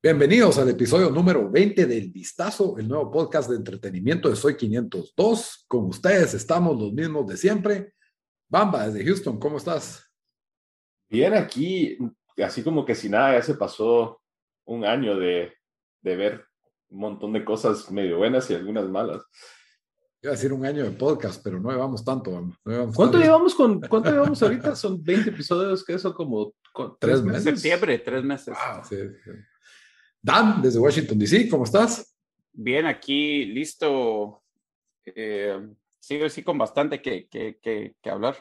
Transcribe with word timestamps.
Bienvenidos 0.00 0.56
al 0.58 0.70
episodio 0.70 1.10
número 1.10 1.50
20 1.50 1.84
del 1.84 2.10
Vistazo, 2.10 2.78
el 2.78 2.88
nuevo 2.88 3.10
podcast 3.10 3.50
de 3.50 3.56
entretenimiento 3.56 4.30
de 4.30 4.36
Soy 4.36 4.56
502. 4.56 5.66
Con 5.68 5.84
ustedes 5.84 6.32
estamos 6.32 6.80
los 6.80 6.94
mismos 6.94 7.26
de 7.26 7.36
siempre. 7.36 7.92
Bamba, 8.48 8.88
desde 8.88 9.04
Houston, 9.04 9.38
¿cómo 9.38 9.58
estás? 9.58 10.10
Bien, 11.10 11.34
aquí, 11.34 11.98
así 12.42 12.62
como 12.62 12.86
que 12.86 12.94
si 12.94 13.10
nada, 13.10 13.34
ya 13.34 13.42
se 13.42 13.54
pasó 13.56 14.22
un 14.64 14.86
año 14.86 15.18
de, 15.18 15.52
de 16.00 16.16
ver 16.16 16.46
un 16.88 17.00
montón 17.00 17.34
de 17.34 17.44
cosas 17.44 17.90
medio 17.90 18.16
buenas 18.16 18.50
y 18.50 18.54
algunas 18.54 18.88
malas. 18.88 19.22
Iba 20.20 20.32
a 20.32 20.36
decir 20.36 20.52
un 20.52 20.64
año 20.66 20.82
de 20.84 20.90
podcast, 20.90 21.40
pero 21.44 21.60
no 21.60 21.70
llevamos 21.70 22.04
tanto. 22.04 22.30
No 22.40 22.72
llevamos 22.72 22.96
¿Cuánto 22.96 23.12
tanto. 23.12 23.24
llevamos 23.26 23.54
con, 23.54 23.80
cuánto 23.82 24.10
llevamos 24.10 24.42
ahorita? 24.42 24.74
Son 24.74 25.02
20 25.02 25.30
episodios, 25.30 25.84
que 25.84 25.94
eso 25.94 26.12
como 26.12 26.54
con- 26.72 26.96
Tres 26.98 27.22
meses. 27.22 27.44
Septiembre, 27.44 27.98
tres 28.00 28.24
meses. 28.24 28.48
Wow, 28.56 28.84
sí, 28.84 28.96
sí. 29.24 29.30
Dan, 30.20 30.60
desde 30.60 30.80
Washington, 30.80 31.18
D.C., 31.18 31.48
¿cómo 31.48 31.62
estás? 31.64 32.16
Bien, 32.52 32.86
aquí 32.86 33.44
listo. 33.44 34.42
Eh, 35.06 35.56
sí, 36.00 36.18
sí, 36.28 36.42
con 36.42 36.58
bastante 36.58 37.00
que, 37.00 37.28
que, 37.28 37.58
que, 37.62 37.94
que 38.02 38.10
hablar. 38.10 38.36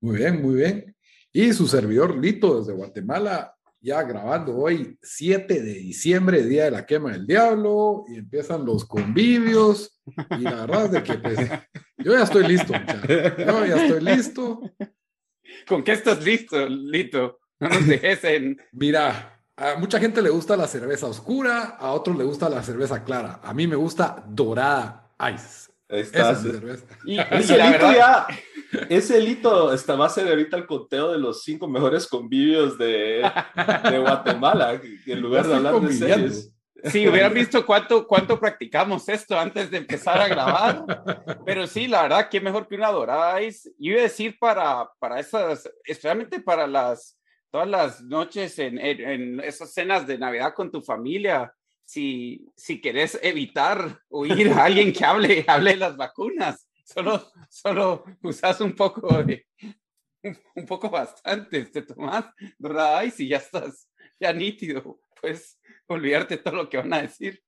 Muy 0.00 0.16
bien, 0.16 0.42
muy 0.42 0.56
bien. 0.56 0.96
Y 1.32 1.52
su 1.52 1.68
servidor 1.68 2.18
Lito 2.18 2.58
desde 2.58 2.72
Guatemala, 2.72 3.54
ya 3.80 4.02
grabando 4.02 4.56
hoy 4.56 4.98
7 5.02 5.62
de 5.62 5.74
diciembre, 5.74 6.44
Día 6.44 6.64
de 6.64 6.70
la 6.70 6.86
Quema 6.86 7.12
del 7.12 7.26
Diablo, 7.26 8.04
y 8.08 8.16
empiezan 8.16 8.64
los 8.64 8.84
convivios. 8.84 10.00
Y 10.38 10.42
la 10.42 10.66
verdad 10.66 10.84
es 10.86 10.90
de 10.92 11.02
que 11.02 11.14
pues, 11.14 11.38
yo 11.98 12.12
ya 12.12 12.24
estoy 12.24 12.46
listo, 12.46 12.72
muchachos. 12.72 13.08
Yo 13.38 13.66
ya 13.66 13.84
estoy 13.84 14.00
listo. 14.02 14.60
¿Con 15.66 15.82
qué 15.82 15.92
estás 15.92 16.24
listo, 16.24 16.68
Lito? 16.68 17.40
No 17.58 17.68
nos 17.68 17.86
dejes 17.86 18.24
en. 18.24 18.60
Mira, 18.72 19.44
a 19.56 19.76
mucha 19.76 19.98
gente 19.98 20.22
le 20.22 20.30
gusta 20.30 20.56
la 20.56 20.66
cerveza 20.66 21.06
oscura, 21.06 21.76
a 21.78 21.92
otros 21.92 22.16
le 22.16 22.24
gusta 22.24 22.48
la 22.48 22.62
cerveza 22.62 23.04
clara. 23.04 23.40
A 23.42 23.52
mí 23.52 23.66
me 23.66 23.76
gusta 23.76 24.24
dorada 24.26 25.12
ice. 25.34 25.69
Ahí 25.90 26.00
Esa 26.00 26.32
está. 26.32 26.48
es. 26.72 26.84
Y, 27.04 27.18
Ese 27.30 27.54
y 27.54 27.58
la 27.58 27.68
hito 27.70 27.88
verdad, 27.88 27.96
ya, 27.96 28.26
ese 28.88 29.20
hito 29.20 29.72
está, 29.72 29.96
va 29.96 30.06
a 30.06 30.10
ser 30.10 30.28
ahorita 30.28 30.56
el 30.56 30.66
conteo 30.66 31.10
de 31.12 31.18
los 31.18 31.42
cinco 31.42 31.66
mejores 31.66 32.06
convivios 32.06 32.78
de, 32.78 33.28
de 33.90 33.98
Guatemala, 33.98 34.80
en 35.06 35.20
lugar 35.20 35.46
de 35.46 35.54
hablar 35.56 35.80
de 35.80 35.92
series. 35.92 36.52
si 36.84 37.08
hubieran 37.08 37.34
visto 37.34 37.66
cuánto, 37.66 38.06
cuánto 38.06 38.38
practicamos 38.38 39.08
esto 39.08 39.38
antes 39.38 39.70
de 39.70 39.78
empezar 39.78 40.20
a 40.20 40.28
grabar. 40.28 40.84
Pero 41.44 41.66
sí, 41.66 41.88
la 41.88 42.02
verdad, 42.02 42.28
qué 42.30 42.40
mejor 42.40 42.68
que 42.68 42.76
una 42.76 42.90
dorada 42.90 43.42
ice. 43.42 43.70
Yo 43.78 43.92
iba 43.92 44.00
a 44.00 44.04
decir 44.04 44.38
para, 44.38 44.88
para 45.00 45.18
esas, 45.18 45.68
especialmente 45.84 46.40
para 46.40 46.66
las, 46.68 47.18
todas 47.50 47.68
las 47.68 48.00
noches 48.02 48.56
en, 48.60 48.78
en, 48.78 49.00
en 49.00 49.40
esas 49.40 49.72
cenas 49.72 50.06
de 50.06 50.16
Navidad 50.16 50.54
con 50.54 50.70
tu 50.70 50.80
familia. 50.80 51.52
Si, 51.90 52.46
si 52.54 52.80
querés 52.80 53.18
evitar 53.20 53.98
oír 54.10 54.52
a 54.52 54.66
alguien 54.66 54.92
que 54.92 55.04
hable, 55.04 55.44
hable 55.48 55.72
de 55.72 55.76
las 55.76 55.96
vacunas, 55.96 56.68
solo, 56.84 57.32
solo 57.48 58.04
usas 58.22 58.60
un 58.60 58.76
poco 58.76 59.24
de, 59.24 59.44
un 60.54 60.66
poco 60.66 60.88
bastante, 60.88 61.64
te 61.64 61.82
tomas 61.82 62.26
ice 63.04 63.24
y 63.24 63.28
ya 63.30 63.38
estás 63.38 63.88
ya 64.20 64.32
nítido. 64.32 65.00
Pues 65.20 65.58
olvidarte 65.88 66.36
todo 66.36 66.54
lo 66.54 66.68
que 66.68 66.76
van 66.76 66.92
a 66.94 67.02
decir. 67.02 67.42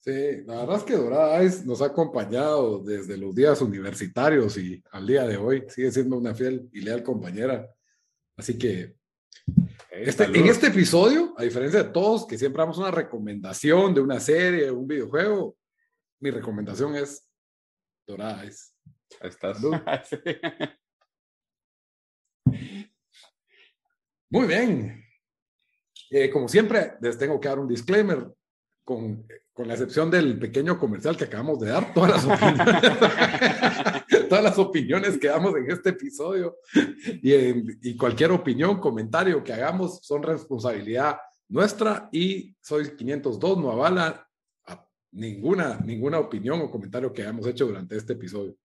Sí, 0.00 0.42
la 0.44 0.56
verdad 0.62 0.78
es 0.78 0.82
que 0.82 0.96
Dorada 0.96 1.44
Ice 1.44 1.64
nos 1.64 1.80
ha 1.82 1.86
acompañado 1.86 2.82
desde 2.82 3.16
los 3.16 3.32
días 3.32 3.62
universitarios 3.62 4.58
y 4.58 4.82
al 4.90 5.06
día 5.06 5.24
de 5.24 5.36
hoy 5.36 5.62
sigue 5.68 5.92
siendo 5.92 6.16
una 6.16 6.34
fiel 6.34 6.68
y 6.72 6.80
leal 6.80 7.04
compañera. 7.04 7.72
Así 8.36 8.58
que 8.58 8.96
este, 10.02 10.24
en 10.24 10.46
este 10.46 10.66
episodio, 10.68 11.34
a 11.36 11.42
diferencia 11.42 11.82
de 11.82 11.90
todos, 11.90 12.26
que 12.26 12.36
siempre 12.38 12.60
damos 12.60 12.78
una 12.78 12.90
recomendación 12.90 13.94
de 13.94 14.00
una 14.00 14.20
serie, 14.20 14.70
un 14.70 14.86
videojuego, 14.86 15.56
mi 16.20 16.30
recomendación 16.30 16.96
es 16.96 17.28
Dorada 18.06 18.44
Ice. 18.44 18.72
Ahí 19.20 19.28
estás. 19.28 19.58
Muy 24.30 24.46
bien. 24.46 25.04
Eh, 26.10 26.30
como 26.30 26.48
siempre, 26.48 26.94
les 27.00 27.18
tengo 27.18 27.40
que 27.40 27.48
dar 27.48 27.58
un 27.58 27.68
disclaimer, 27.68 28.28
con, 28.84 29.26
con 29.52 29.66
la 29.66 29.74
excepción 29.74 30.10
del 30.10 30.38
pequeño 30.38 30.78
comercial 30.78 31.16
que 31.16 31.24
acabamos 31.24 31.58
de 31.58 31.70
dar, 31.70 31.92
todas 31.92 32.10
las 32.10 32.24
opiniones, 32.42 32.82
todas 34.28 34.44
las 34.44 34.58
opiniones 34.58 35.18
que 35.18 35.28
damos 35.28 35.54
en 35.56 35.70
este 35.70 35.90
episodio 35.90 36.56
y, 37.22 37.96
cualquier 37.96 38.32
opinión, 38.32 38.80
comentario 38.80 39.42
que 39.42 39.52
hagamos 39.52 40.00
son 40.02 40.22
responsabilidad 40.22 41.18
nuestra 41.48 42.08
y 42.12 42.56
Soy 42.60 42.96
502 42.96 43.58
no 43.58 43.70
avala 43.70 44.28
ninguna, 45.12 45.78
ninguna 45.78 46.18
opinión 46.18 46.60
o 46.60 46.70
comentario 46.70 47.12
que 47.12 47.22
hayamos 47.22 47.46
hecho 47.46 47.66
durante 47.66 47.96
este 47.96 48.14
episodio. 48.14 48.56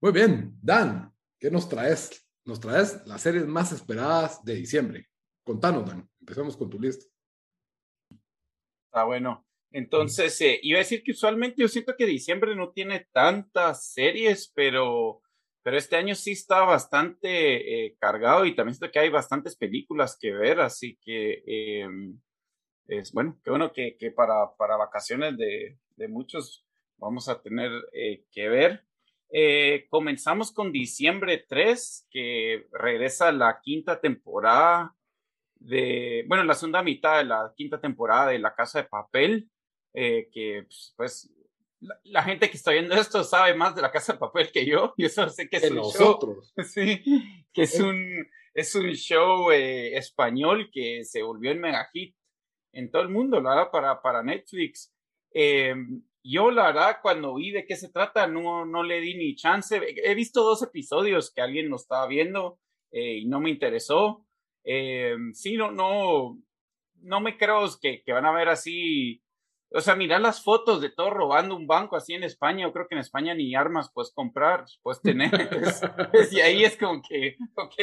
Muy 0.00 0.12
bien, 0.12 0.58
Dan, 0.60 1.12
¿qué 1.38 1.50
nos 1.50 1.68
traes? 1.68 2.26
Nos 2.44 2.60
traes 2.60 3.06
las 3.06 3.22
series 3.22 3.46
más 3.46 3.72
esperadas 3.72 4.44
de 4.44 4.54
diciembre. 4.56 5.08
Contanos, 5.44 5.86
Dan. 5.86 6.08
Empecemos 6.20 6.56
con 6.56 6.68
tu 6.68 6.80
lista. 6.80 7.06
Está 8.86 9.04
bueno. 9.04 9.43
Entonces, 9.74 10.40
eh, 10.40 10.60
iba 10.62 10.78
a 10.78 10.86
decir 10.86 11.02
que 11.02 11.10
usualmente 11.10 11.60
yo 11.60 11.68
siento 11.68 11.96
que 11.96 12.06
diciembre 12.06 12.54
no 12.54 12.70
tiene 12.70 13.08
tantas 13.12 13.92
series, 13.92 14.52
pero, 14.54 15.20
pero 15.62 15.76
este 15.76 15.96
año 15.96 16.14
sí 16.14 16.30
está 16.30 16.60
bastante 16.60 17.86
eh, 17.86 17.96
cargado 17.98 18.46
y 18.46 18.54
también 18.54 18.74
siento 18.76 18.92
que 18.92 19.00
hay 19.00 19.08
bastantes 19.08 19.56
películas 19.56 20.16
que 20.18 20.32
ver, 20.32 20.60
así 20.60 20.96
que 21.02 21.42
eh, 21.46 21.88
es 22.86 23.12
bueno, 23.12 23.40
qué 23.42 23.50
bueno 23.50 23.72
que, 23.72 23.96
que 23.98 24.12
para, 24.12 24.54
para 24.56 24.76
vacaciones 24.76 25.36
de, 25.36 25.76
de 25.96 26.08
muchos 26.08 26.64
vamos 26.98 27.28
a 27.28 27.42
tener 27.42 27.72
eh, 27.92 28.24
que 28.30 28.48
ver. 28.48 28.84
Eh, 29.30 29.86
comenzamos 29.90 30.52
con 30.52 30.70
diciembre 30.70 31.44
3, 31.48 32.06
que 32.10 32.68
regresa 32.72 33.32
la 33.32 33.60
quinta 33.62 34.00
temporada 34.00 34.94
de, 35.56 36.24
bueno, 36.28 36.44
la 36.44 36.54
segunda 36.54 36.82
mitad 36.82 37.18
de 37.18 37.24
la 37.24 37.52
quinta 37.56 37.80
temporada 37.80 38.28
de 38.28 38.38
La 38.38 38.54
Casa 38.54 38.82
de 38.82 38.88
Papel, 38.88 39.50
eh, 39.94 40.28
que 40.32 40.64
pues, 40.64 40.94
pues 40.96 41.30
la, 41.80 41.98
la, 42.04 42.22
gente 42.22 42.50
que 42.50 42.56
está 42.56 42.72
viendo 42.72 42.94
esto 42.94 43.24
sabe 43.24 43.54
más 43.54 43.74
de 43.74 43.82
La 43.82 43.90
Casa 43.90 44.14
de 44.14 44.18
Papel 44.18 44.50
que 44.52 44.66
yo, 44.66 44.94
yo 44.98 45.08
solo 45.08 45.30
sé 45.30 45.48
que 45.48 45.56
es 45.56 45.70
un 45.70 45.76
nosotros. 45.76 46.52
show, 46.54 46.64
sí, 46.66 47.02
que 47.52 47.62
es 47.62 47.80
un, 47.80 48.26
es 48.52 48.74
un 48.74 48.90
show 48.92 49.50
eh, 49.50 49.96
español 49.96 50.70
que 50.72 51.04
se 51.04 51.22
volvió 51.22 51.50
en 51.52 51.60
mega 51.60 51.88
hit 51.92 52.14
en 52.72 52.90
todo 52.90 53.02
el 53.02 53.08
mundo, 53.08 53.40
la 53.40 53.50
verdad, 53.50 53.70
para, 53.70 54.02
para 54.02 54.22
Netflix. 54.22 54.92
Eh, 55.32 55.74
yo, 56.22 56.50
la 56.50 56.66
verdad, 56.68 56.98
cuando 57.02 57.34
vi 57.34 57.50
de 57.50 57.66
qué 57.66 57.76
se 57.76 57.90
trata, 57.90 58.26
no, 58.26 58.64
no 58.64 58.82
le 58.82 59.00
di 59.00 59.14
ni 59.14 59.36
chance. 59.36 59.78
He 60.04 60.14
visto 60.14 60.42
dos 60.42 60.62
episodios 60.62 61.30
que 61.32 61.42
alguien 61.42 61.68
lo 61.68 61.76
estaba 61.76 62.06
viendo 62.06 62.58
eh, 62.90 63.18
y 63.18 63.26
no 63.26 63.40
me 63.40 63.50
interesó. 63.50 64.26
Eh, 64.64 65.16
sí, 65.32 65.56
no, 65.56 65.70
no, 65.70 66.38
no 67.02 67.20
me 67.20 67.36
creo 67.36 67.68
que, 67.80 68.02
que, 68.02 68.12
van 68.12 68.24
a 68.24 68.32
ver 68.32 68.48
así. 68.48 69.22
O 69.76 69.80
sea, 69.80 69.96
mirar 69.96 70.20
las 70.20 70.40
fotos 70.42 70.80
de 70.80 70.90
todo 70.90 71.10
robando 71.10 71.56
un 71.56 71.66
banco 71.66 71.96
así 71.96 72.14
en 72.14 72.22
España. 72.22 72.64
Yo 72.64 72.72
creo 72.72 72.86
que 72.86 72.94
en 72.94 73.00
España 73.00 73.34
ni 73.34 73.56
armas 73.56 73.90
puedes 73.92 74.12
comprar, 74.14 74.64
puedes 74.82 75.02
tener. 75.02 75.30
Y 76.30 76.40
ahí 76.40 76.64
es 76.64 76.76
como 76.76 77.02
que, 77.02 77.36
ok, 77.56 77.74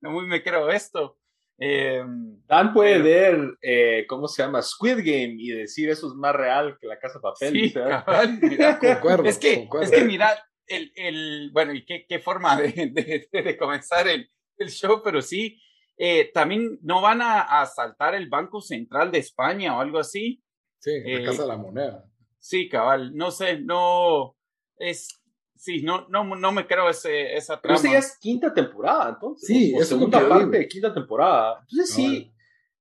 no 0.00 0.12
muy 0.12 0.26
me 0.26 0.44
creo 0.44 0.70
esto. 0.70 1.18
Eh, 1.58 2.02
Dan 2.46 2.72
puede 2.72 3.02
ver, 3.02 3.58
eh, 3.60 4.06
¿cómo 4.08 4.28
se 4.28 4.42
llama? 4.42 4.62
Squid 4.62 4.98
Game 4.98 5.34
y 5.38 5.48
decir 5.48 5.90
eso 5.90 6.06
es 6.06 6.14
más 6.14 6.34
real 6.34 6.78
que 6.80 6.86
la 6.86 6.98
casa 6.98 7.18
de 7.18 7.22
papel. 7.22 7.52
Sí, 7.52 7.72
cabal, 7.72 8.38
mira, 8.42 8.78
concuerdo, 8.78 9.24
es, 9.24 9.38
que, 9.38 9.56
concuerdo. 9.56 9.86
es 9.86 9.90
que 9.90 10.04
mira, 10.04 10.42
el, 10.66 10.92
el, 10.94 11.50
bueno, 11.52 11.74
y 11.74 11.84
qué, 11.84 12.06
qué 12.08 12.20
forma 12.20 12.56
de, 12.60 12.70
de, 12.72 13.42
de 13.42 13.56
comenzar 13.58 14.06
el, 14.08 14.30
el, 14.56 14.70
show, 14.70 15.02
pero 15.04 15.20
sí, 15.20 15.60
eh, 15.98 16.30
también 16.32 16.78
no 16.80 17.02
van 17.02 17.20
a, 17.20 17.42
a 17.42 17.62
asaltar 17.62 18.14
el 18.14 18.28
Banco 18.28 18.60
Central 18.62 19.10
de 19.10 19.18
España 19.18 19.76
o 19.76 19.80
algo 19.80 19.98
así. 19.98 20.42
Sí, 20.80 21.00
la 21.04 21.24
Casa 21.24 21.42
de 21.42 21.48
la 21.48 21.56
Moneda. 21.56 22.04
Sí, 22.38 22.68
cabal, 22.68 23.14
no 23.14 23.30
sé, 23.30 23.60
no, 23.60 24.36
es, 24.76 25.20
sí, 25.54 25.82
no, 25.82 26.08
no, 26.08 26.24
no 26.24 26.52
me 26.52 26.66
creo 26.66 26.88
ese, 26.88 27.36
esa 27.36 27.60
Pero 27.60 27.74
trama. 27.74 27.76
esta 27.76 27.92
ya 27.92 27.98
es 27.98 28.18
quinta 28.18 28.52
temporada, 28.52 29.10
entonces. 29.10 29.46
Sí, 29.46 29.74
o, 29.76 29.82
es 29.82 29.88
segunda 29.88 30.20
que 30.20 30.26
parte 30.26 30.44
digo. 30.46 30.58
de 30.58 30.68
quinta 30.68 30.92
temporada. 30.92 31.58
Entonces 31.60 31.94
sí, 31.94 32.32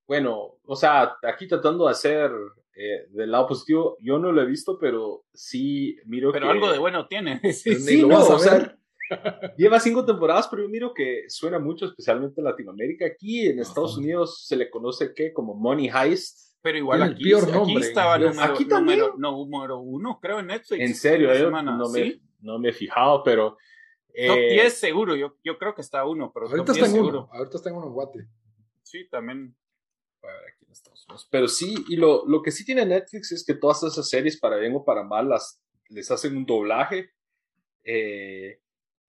bueno, 0.08 0.56
o 0.66 0.76
sea, 0.76 1.18
aquí 1.24 1.48
tratando 1.48 1.86
de 1.86 1.92
hacer 1.92 2.32
eh, 2.74 3.08
del 3.10 3.32
lado 3.32 3.48
positivo, 3.48 3.98
yo 4.00 4.18
no 4.18 4.32
lo 4.32 4.42
he 4.42 4.46
visto, 4.46 4.80
pero 4.80 5.26
sí 5.34 5.98
miro 6.06 6.32
Pero 6.32 6.48
que... 6.48 6.52
algo 6.54 6.72
de 6.72 6.80
bueno 6.80 7.06
tiene. 7.08 7.42
Sí, 7.54 8.02
no, 8.04 8.18
o 8.18 8.40
sea, 8.40 8.78
lleva 9.58 9.80
cinco 9.80 10.06
temporadas, 10.06 10.48
pero 10.48 10.64
yo 10.64 10.70
miro 10.70 10.94
que 10.94 11.26
suena 11.28 11.60
mucho, 11.60 11.86
especialmente 11.86 12.40
en 12.40 12.46
Latinoamérica. 12.46 13.06
Aquí 13.06 13.48
en 13.48 13.60
Estados. 13.60 13.98
Unidos 13.98 14.46
se 14.48 14.56
le 14.56 14.70
conoce 14.70 15.14
¿qué? 15.14 15.34
como 15.34 15.54
Money 15.54 15.90
Heist. 15.90 16.49
Pero 16.62 16.78
igual 16.78 17.00
Tiene 17.00 17.12
el 17.12 17.16
aquí, 17.16 17.24
peor 17.24 17.64
aquí 17.64 17.78
estaba 17.78 18.18
número, 18.18 18.42
Aquí 18.42 18.66
también. 18.66 19.00
número, 19.00 19.18
no, 19.18 19.32
número 19.32 19.80
uno, 19.80 20.20
creo, 20.22 20.40
en 20.40 20.48
Netflix. 20.48 20.82
En 20.82 20.94
serio, 20.96 21.34
yo 21.34 21.50
no 21.50 21.90
me, 21.90 22.04
¿sí? 22.04 22.22
no 22.42 22.60
me 22.60 22.70
he 22.70 22.74
fijado, 22.74 23.24
pero... 23.24 23.52
Top 23.52 24.38
eh, 24.38 24.54
10 24.54 24.74
seguro, 24.74 25.16
yo, 25.16 25.38
yo 25.44 25.58
creo 25.58 25.74
que 25.74 25.82
está 25.82 26.04
uno, 26.06 26.32
pero 26.34 26.48
Ahorita 26.48 26.66
top 26.66 26.76
está 26.76 26.86
10 26.88 26.90
en 26.90 26.96
seguro. 26.96 27.20
uno. 27.26 27.30
Ahorita 27.32 27.58
está 27.58 27.70
en 27.70 27.76
uno 27.78 27.88
en 27.88 27.94
Guate. 27.94 28.28
Sí, 28.84 29.08
también. 29.10 29.56
a 30.24 30.28
ver, 30.28 30.36
aquí 30.54 30.66
en 30.66 30.72
Estados 30.72 31.06
Unidos. 31.08 31.28
Pero 31.32 31.48
sí, 31.48 31.76
y 31.88 31.96
lo, 31.96 32.26
lo 32.28 32.42
que 32.42 32.52
sí 32.52 32.66
tiene 32.66 32.86
Netflix 32.86 33.32
es 33.32 33.46
que 33.46 33.54
todas 33.54 33.82
esas 33.84 34.10
series, 34.10 34.38
para 34.38 34.58
bien 34.58 34.76
o 34.76 34.84
para 34.84 35.04
mal, 35.04 35.30
las, 35.30 35.62
les 35.90 36.12
hacen 36.12 36.36
un 36.36 36.46
doblaje. 36.46 37.12
eh, 37.84 38.60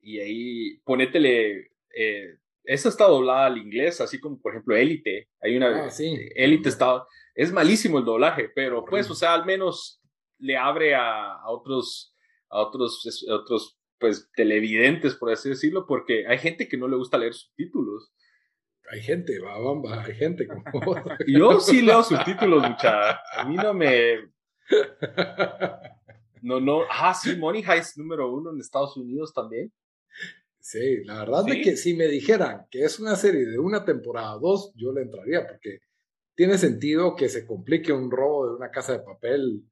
y 0.03 0.19
ahí, 0.21 0.79
ponétele. 0.85 1.73
Eh, 1.95 2.37
esa 2.65 2.89
está 2.89 3.07
doblada 3.07 3.47
al 3.47 3.59
inglés, 3.59 4.01
así 4.01 4.21
como 4.21 4.41
por 4.41 4.53
ejemplo 4.53 4.77
Élite. 4.77 5.29
Hay 5.43 5.57
una. 5.57 5.87
Ah, 5.87 5.91
sí. 5.91 6.17
Élite 6.35 6.69
está. 6.69 7.05
Es 7.35 7.53
malísimo 7.53 7.99
el 7.99 8.05
doblaje, 8.05 8.51
pero 8.55 8.85
pues, 8.85 9.11
o 9.11 9.15
sea, 9.15 9.35
al 9.35 9.45
menos 9.47 10.01
le 10.39 10.57
abre 10.57 10.95
a, 10.95 11.35
a 11.35 11.51
otros. 11.51 12.15
A 12.53 12.61
otros, 12.63 13.25
a 13.31 13.35
otros 13.35 13.79
pues 13.99 14.29
televidentes, 14.35 15.15
por 15.15 15.31
así 15.31 15.51
decirlo, 15.51 15.87
porque 15.87 16.27
hay 16.27 16.39
gente 16.39 16.67
que 16.67 16.77
no 16.77 16.89
le 16.89 16.97
gusta 16.97 17.17
leer 17.19 17.35
subtítulos. 17.35 18.13
Hay 18.91 19.03
gente, 19.03 19.39
va, 19.39 19.57
bamba, 19.59 20.03
hay 20.03 20.15
gente 20.15 20.49
como. 20.49 20.65
Yo 21.29 21.61
sí 21.61 21.81
leo 21.83 22.03
subtítulos, 22.03 22.69
mucha. 22.69 23.21
A 23.37 23.45
mí 23.47 23.55
no 23.55 23.73
me. 23.73 24.33
No, 26.43 26.59
no. 26.61 26.83
Ah, 26.91 27.15
sí, 27.15 27.37
Money 27.37 27.63
Heist 27.63 27.99
número 27.99 28.33
uno 28.33 28.51
en 28.51 28.61
Estados 28.61 28.97
Unidos 28.97 29.33
también. 29.35 29.73
Sí, 30.59 31.05
la 31.05 31.21
verdad 31.21 31.45
Sí. 31.47 31.59
es 31.61 31.65
que 31.65 31.77
si 31.77 31.95
me 31.95 32.07
dijeran 32.07 32.67
que 32.71 32.83
es 32.85 32.99
una 32.99 33.17
serie 33.17 33.47
de 33.47 33.59
una 33.59 33.85
temporada, 33.85 34.39
dos, 34.41 34.73
yo 34.75 34.93
le 34.93 35.03
entraría, 35.03 35.47
porque 35.47 35.81
tiene 36.41 36.57
sentido 36.57 37.15
que 37.15 37.29
se 37.29 37.47
complique 37.47 37.93
un 37.93 38.11
robo 38.11 38.47
de 38.47 38.55
una 38.55 38.71
casa 38.71 38.95
de 38.95 39.01
papel 39.01 39.63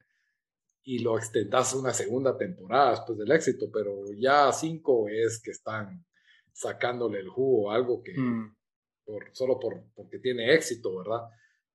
y 0.83 0.99
lo 0.99 1.17
extendas 1.17 1.73
una 1.73 1.95
segunda 1.95 2.37
temporada 2.37 2.91
después 2.91 3.17
del 3.17 3.33
éxito, 3.33 3.71
pero 3.73 4.13
ya 4.15 4.53
cinco 4.53 5.09
es 5.09 5.41
que 5.41 5.53
están 5.53 6.05
sacándole 6.53 7.21
el 7.21 7.29
jugo 7.31 7.71
a 7.71 7.75
algo 7.75 8.03
que 8.03 8.13
Mm. 8.15 8.55
por, 9.03 9.31
solo 9.33 9.59
por, 9.59 9.83
porque 9.95 10.19
tiene 10.19 10.53
éxito, 10.53 10.95
¿verdad? 10.99 11.23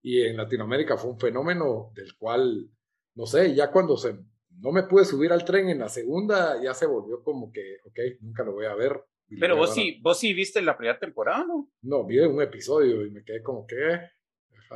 Y 0.04 0.22
en 0.22 0.38
Latinoamérica 0.38 0.96
fue 0.96 1.10
un 1.10 1.19
fenómeno 1.19 1.92
del 1.96 2.16
cual, 2.16 2.69
no 3.16 3.25
sé, 3.25 3.56
ya 3.56 3.72
cuando 3.72 3.98
se, 3.98 4.16
no 4.60 4.72
me 4.72 4.84
pude 4.84 5.06
subir 5.06 5.34
al 5.34 5.44
tren 5.44 5.69
en 5.69 5.80
la 5.80 5.89
segunda, 5.89 6.62
ya 6.62 6.75
se 6.75 6.86
volvió 6.86 7.24
como 7.24 7.51
que, 7.51 7.78
ok, 7.84 8.00
nunca 8.22 8.44
lo 8.44 8.54
voy 8.54 8.68
a 8.68 8.75
ver. 8.75 9.04
Pero 9.39 9.57
vos 9.57 9.74
sí, 9.74 10.00
vos 10.04 10.19
sí 10.19 10.36
viste 10.36 10.62
la 10.62 10.78
primera 10.78 11.00
temporada, 11.00 11.46
¿no? 11.48 11.72
No, 11.81 12.06
vi 12.06 12.19
un 12.19 12.39
episodio 12.44 13.04
y 13.04 13.10
me 13.10 13.24
quedé 13.24 13.42
como 13.42 13.66
que... 13.66 14.12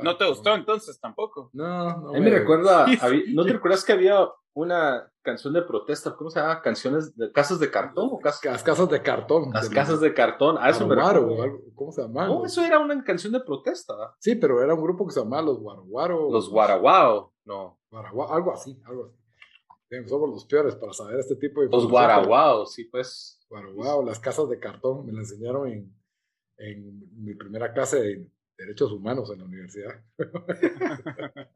¿No 0.02 0.16
te 0.16 0.28
gustó 0.28 0.54
entonces 0.54 0.98
tampoco? 1.00 1.50
No, 1.52 2.00
no. 2.00 2.08
A 2.10 2.12
mí 2.12 2.20
me 2.20 2.30
recuerda. 2.30 2.86
Sí, 2.86 2.98
habí- 3.00 3.24
sí. 3.26 3.34
¿No 3.34 3.44
te 3.44 3.52
recuerdas 3.52 3.84
que 3.84 3.92
había 3.92 4.28
una 4.54 5.10
canción 5.22 5.52
de 5.54 5.62
protesta? 5.62 6.14
¿Cómo 6.16 6.30
se 6.30 6.40
llama? 6.40 6.60
¿Canciones 6.62 7.14
de 7.16 7.30
casas 7.32 7.60
de 7.60 7.70
cartón 7.70 8.08
o 8.12 8.18
cas- 8.18 8.40
Las 8.44 8.62
casas 8.62 8.88
de 8.88 9.02
cartón. 9.02 9.50
Las 9.52 9.68
de 9.68 9.74
casas 9.74 10.00
de 10.00 10.12
cartón? 10.14 10.56
A 10.58 10.70
eso 10.70 10.86
me 10.86 10.94
Guaro, 10.96 11.20
recuerda. 11.20 11.40
o 11.40 11.44
algo, 11.44 11.58
¿Cómo 11.74 11.92
se 11.92 12.02
llama? 12.02 12.26
No, 12.26 12.44
eso 12.44 12.64
era 12.64 12.78
una 12.78 13.02
canción 13.04 13.32
de 13.32 13.40
protesta. 13.40 13.94
Sí, 14.18 14.34
pero 14.36 14.62
era 14.62 14.74
un 14.74 14.82
grupo 14.82 15.06
que 15.06 15.12
se 15.12 15.20
llamaba 15.20 15.42
Los 15.42 15.60
Guaraguaro. 15.60 16.30
Los 16.30 16.48
Guaraguao. 16.50 17.32
No. 17.44 17.78
Guaraguao, 17.90 18.32
algo 18.34 18.52
así, 18.52 18.80
algo 18.86 19.06
así. 19.06 19.16
Bien, 19.90 20.06
Somos 20.08 20.28
los 20.28 20.44
peores 20.44 20.74
para 20.76 20.92
saber 20.92 21.18
este 21.18 21.36
tipo 21.36 21.62
de 21.62 21.68
Los 21.70 21.88
Guaraguao, 21.88 22.66
sí, 22.66 22.84
pues. 22.84 23.34
Wow, 23.50 24.04
las 24.04 24.18
casas 24.20 24.48
de 24.50 24.58
cartón 24.58 25.06
me 25.06 25.12
las 25.12 25.30
enseñaron 25.30 25.66
en, 25.68 25.94
en 26.58 27.24
mi 27.24 27.34
primera 27.34 27.72
clase 27.72 27.98
de 28.02 28.26
Derechos 28.58 28.92
Humanos 28.92 29.30
en 29.32 29.38
la 29.38 29.44
universidad. 29.44 30.02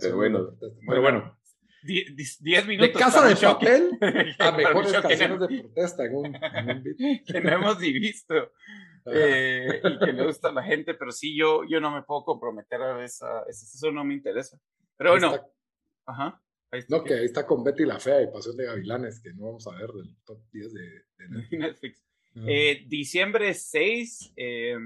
Pero 0.00 0.16
bueno, 0.16 0.56
pero 0.88 1.00
bueno, 1.02 1.38
Die- 1.84 2.06
die- 2.16 2.36
Diez 2.40 2.62
de 2.64 2.68
minutos. 2.68 3.00
casa 3.00 3.24
de 3.28 3.36
papel 3.36 3.90
a 4.40 4.50
mejores 4.52 4.92
canciones 4.92 5.38
de 5.40 5.60
protesta 5.60 6.04
en 6.06 6.16
un, 6.16 6.34
en 6.34 6.70
un 6.70 6.82
beat. 6.82 6.96
que 7.26 7.40
no 7.40 7.50
hemos 7.52 7.78
ni 7.78 7.92
visto 7.92 8.34
eh, 9.06 9.80
y 9.84 9.98
que 10.04 10.12
le 10.12 10.24
gusta 10.26 10.48
a 10.48 10.52
la 10.52 10.62
gente, 10.64 10.94
pero 10.94 11.12
sí, 11.12 11.36
yo, 11.36 11.62
yo 11.68 11.78
no 11.80 11.92
me 11.94 12.02
puedo 12.02 12.24
comprometer 12.24 12.80
a 12.82 13.04
esa, 13.04 13.42
esa- 13.42 13.66
eso 13.66 13.92
no 13.92 14.02
me 14.02 14.14
interesa. 14.14 14.58
Pero 14.96 15.10
Ahí 15.12 15.20
bueno, 15.20 15.34
está- 15.36 15.46
ajá. 16.06 16.42
ahí 16.72 16.80
está. 16.80 16.96
no, 16.96 17.04
que 17.04 17.14
ahí 17.14 17.24
está 17.26 17.46
con 17.46 17.62
Betty 17.62 17.84
la 17.84 18.00
Fea 18.00 18.20
y 18.22 18.32
Pasión 18.32 18.56
de 18.56 18.64
Gavilanes, 18.64 19.20
que 19.20 19.32
no 19.34 19.44
vamos 19.46 19.66
a 19.68 19.76
ver 19.76 19.90
del 19.92 20.16
top 20.24 20.40
10 20.50 20.72
de, 20.72 20.80
de 21.18 21.28
Netflix. 21.28 21.58
Netflix. 21.60 22.04
Eh, 22.46 22.84
diciembre 22.88 23.54
6, 23.54 24.32
eh, 24.36 24.76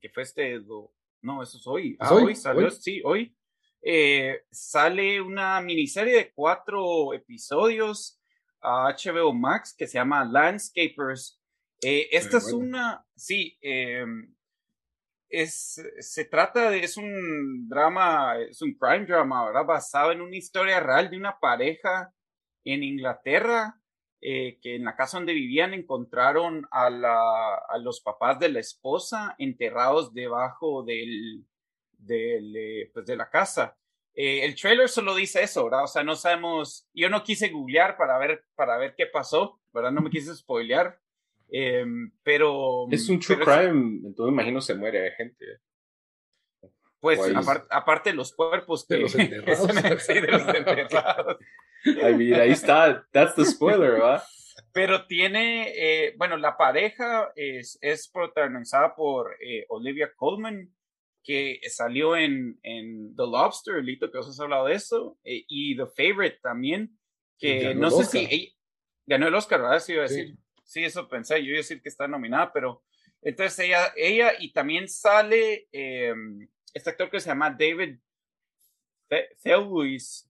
que 0.00 0.08
fue 0.08 0.24
este, 0.24 0.58
do- 0.60 0.92
no, 1.22 1.42
eso 1.42 1.56
es 1.58 1.66
hoy. 1.66 1.96
Ah, 2.00 2.06
¿Es 2.06 2.12
hoy? 2.12 2.24
hoy 2.24 2.34
salió, 2.34 2.64
¿Hoy? 2.66 2.70
sí, 2.72 3.00
hoy. 3.04 3.36
Eh, 3.82 4.42
sale 4.50 5.20
una 5.20 5.60
miniserie 5.60 6.16
de 6.16 6.32
cuatro 6.32 7.14
episodios 7.14 8.20
a 8.60 8.88
HBO 8.88 9.32
Max 9.32 9.74
que 9.76 9.86
se 9.86 9.94
llama 9.98 10.24
Landscapers. 10.24 11.40
Eh, 11.82 12.08
esta 12.10 12.38
es 12.38 12.52
buena. 12.52 12.58
una, 12.58 13.06
sí, 13.14 13.56
eh, 13.62 14.04
es, 15.28 15.80
se 16.00 16.24
trata 16.24 16.70
de, 16.70 16.82
es 16.82 16.96
un 16.96 17.68
drama, 17.68 18.38
es 18.38 18.62
un 18.62 18.74
crime 18.74 19.06
drama, 19.06 19.44
¿verdad? 19.46 19.64
Basado 19.66 20.10
en 20.12 20.20
una 20.20 20.36
historia 20.36 20.80
real 20.80 21.10
de 21.10 21.16
una 21.16 21.38
pareja 21.38 22.12
en 22.64 22.82
Inglaterra 22.82 23.77
eh, 24.20 24.58
que 24.60 24.76
en 24.76 24.84
la 24.84 24.96
casa 24.96 25.18
donde 25.18 25.32
vivían 25.32 25.74
encontraron 25.74 26.66
a, 26.70 26.90
la, 26.90 27.54
a 27.68 27.78
los 27.78 28.00
papás 28.00 28.38
de 28.40 28.48
la 28.48 28.60
esposa 28.60 29.34
enterrados 29.38 30.12
debajo 30.14 30.82
del, 30.82 31.44
del, 31.92 32.56
eh, 32.56 32.90
pues 32.92 33.06
de 33.06 33.16
la 33.16 33.30
casa. 33.30 33.76
Eh, 34.14 34.44
el 34.44 34.56
trailer 34.56 34.88
solo 34.88 35.14
dice 35.14 35.42
eso, 35.42 35.64
¿verdad? 35.64 35.84
O 35.84 35.86
sea, 35.86 36.02
no 36.02 36.16
sabemos, 36.16 36.88
yo 36.92 37.08
no 37.08 37.22
quise 37.22 37.50
googlear 37.50 37.96
para 37.96 38.18
ver, 38.18 38.44
para 38.56 38.76
ver 38.76 38.94
qué 38.96 39.06
pasó, 39.06 39.60
¿verdad? 39.72 39.92
No 39.92 40.00
me 40.00 40.10
quise 40.10 40.34
spoilear, 40.34 40.98
pero... 42.24 42.86
Es 42.90 43.08
un 43.08 43.20
true 43.20 43.36
pero 43.38 43.52
es- 43.52 43.58
crime, 43.68 44.00
entonces 44.06 44.32
imagino 44.32 44.60
se 44.60 44.74
muere 44.74 45.12
gente. 45.12 45.44
Pues 47.00 47.18
Guay. 47.20 47.32
apar- 47.34 47.66
aparte 47.70 48.10
de 48.10 48.16
los 48.16 48.32
cuerpos 48.34 48.88
De 48.88 48.96
que... 48.96 49.02
los 49.02 49.12
que 49.16 49.22
enterrados. 49.22 50.02
sí, 50.02 50.14
de 50.14 50.26
los 50.26 50.48
enterrados. 50.48 51.36
I 51.96 52.14
mean, 52.14 52.34
ahí 52.34 52.50
está, 52.50 53.06
that's 53.12 53.34
the 53.34 53.44
spoiler, 53.44 53.92
¿verdad? 53.92 54.22
Pero 54.72 55.06
tiene, 55.06 55.72
eh, 55.76 56.14
bueno, 56.16 56.36
la 56.36 56.56
pareja 56.56 57.32
es, 57.36 57.78
es 57.80 58.08
protagonizada 58.08 58.94
por 58.94 59.34
eh, 59.40 59.64
Olivia 59.68 60.12
Colman, 60.14 60.72
que 61.24 61.60
salió 61.68 62.16
en, 62.16 62.58
en 62.62 63.14
The 63.16 63.22
Lobster, 63.22 63.82
Lito, 63.84 64.10
que 64.10 64.18
os 64.18 64.28
has 64.28 64.40
hablado 64.40 64.66
de 64.66 64.74
eso, 64.74 65.18
eh, 65.24 65.44
y 65.48 65.76
The 65.76 65.86
Favorite 65.86 66.38
también, 66.42 66.98
que 67.38 67.74
no 67.74 67.90
sé 67.90 68.04
si 68.04 68.18
ella- 68.30 68.52
ganó 69.06 69.28
el 69.28 69.34
Oscar, 69.34 69.62
¿verdad? 69.62 69.80
Sí, 69.80 69.92
iba 69.92 70.04
a 70.04 70.08
decir. 70.08 70.36
Sí, 70.64 70.84
eso 70.84 71.08
pensé, 71.08 71.38
yo 71.42 71.48
iba 71.50 71.56
a 71.56 71.64
decir 71.64 71.80
que 71.80 71.88
está 71.88 72.06
nominada, 72.06 72.52
pero 72.52 72.82
entonces 73.22 73.58
ella, 73.60 73.92
ella 73.96 74.32
y 74.38 74.52
también 74.52 74.86
sale 74.88 75.66
eh, 75.72 76.14
este 76.74 76.90
actor 76.90 77.10
que 77.10 77.20
se 77.20 77.28
llama 77.30 77.50
David 77.50 77.98
Thewlis, 79.42 80.27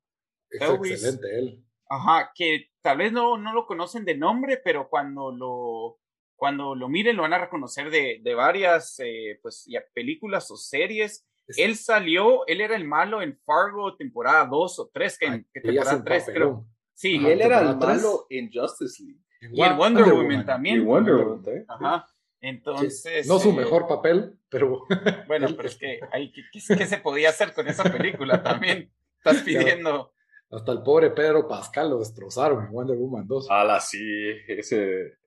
Es 0.51 0.61
Elvis. 0.63 0.93
excelente 0.93 1.39
él. 1.39 1.65
Ajá, 1.91 2.31
que 2.35 2.71
tal 2.83 2.99
vez 2.99 3.13
no, 3.13 3.37
no 3.39 3.53
lo 3.55 3.67
conocen 3.67 4.05
de 4.05 4.17
nombre, 4.17 4.61
pero 4.63 4.89
cuando 4.89 5.33
lo, 5.33 5.99
cuando 6.37 6.75
lo 6.75 6.89
miren 6.89 7.17
lo 7.17 7.23
van 7.23 7.33
a 7.33 7.39
reconocer 7.39 7.91
de, 7.91 8.21
de 8.23 8.35
varias 8.35 8.99
eh, 9.01 9.39
pues, 9.43 9.65
ya 9.69 9.83
películas 9.95 10.51
o 10.51 10.57
series. 10.57 11.27
Es- 11.47 11.59
Él 11.59 11.77
salió, 11.77 12.47
él 12.47 12.61
era 12.61 12.77
el 12.77 12.85
malo 12.85 13.23
en 13.23 13.39
Fargo 13.39 13.97
temporada 13.97 14.45
2 14.47 14.79
o 14.81 14.91
3, 14.93 15.19
que, 15.19 15.27
Ay, 15.29 15.45
que 15.53 15.61
temporada 15.63 15.97
un 15.97 16.05
3 16.05 16.25
creo. 16.27 16.67
Sí, 16.93 17.13
Y 17.19 17.27
él 17.27 17.41
era 17.41 17.61
el 17.61 17.77
malo 17.77 18.27
en 18.29 18.51
Justice 18.53 19.03
League. 19.03 19.21
y 19.41 19.63
en 19.63 19.77
Wonder, 19.79 20.13
Woman, 20.13 20.41
Y 20.43 20.45
también. 20.45 20.85
Wonder 20.85 21.15
Wonder 21.15 21.27
Woman 21.27 21.43
también. 21.45 21.65
Ajá. 21.69 22.07
Sí. 22.07 22.15
Entonces. 22.41 23.27
No 23.27 23.39
su 23.39 23.51
eh, 23.51 23.55
mejor 23.55 23.87
papel, 23.89 24.39
pero 24.49 24.85
Bueno, 25.27 25.47
pero 25.57 25.69
es 25.69 25.77
que, 25.77 26.01
¿qué, 26.13 26.33
qué- 26.53 26.77
qué 26.77 26.87
se 26.87 26.99
podía 26.99 27.31
hacer 27.31 27.55
con 27.55 27.67
esa 27.69 27.85
película 27.85 28.43
también? 28.43 28.93
Estás 29.25 29.43
pidiendo. 29.43 30.13
Hasta 30.51 30.73
el 30.73 30.83
pobre 30.83 31.11
Pedro 31.11 31.47
Pascal 31.47 31.91
lo 31.91 31.99
destrozaron 31.99 32.65
en 32.65 32.73
Wonder 32.73 32.97
Woman 32.97 33.27
2. 33.27 33.51
Ala, 33.51 33.81
sí, 33.81 33.99
ese. 34.47 35.19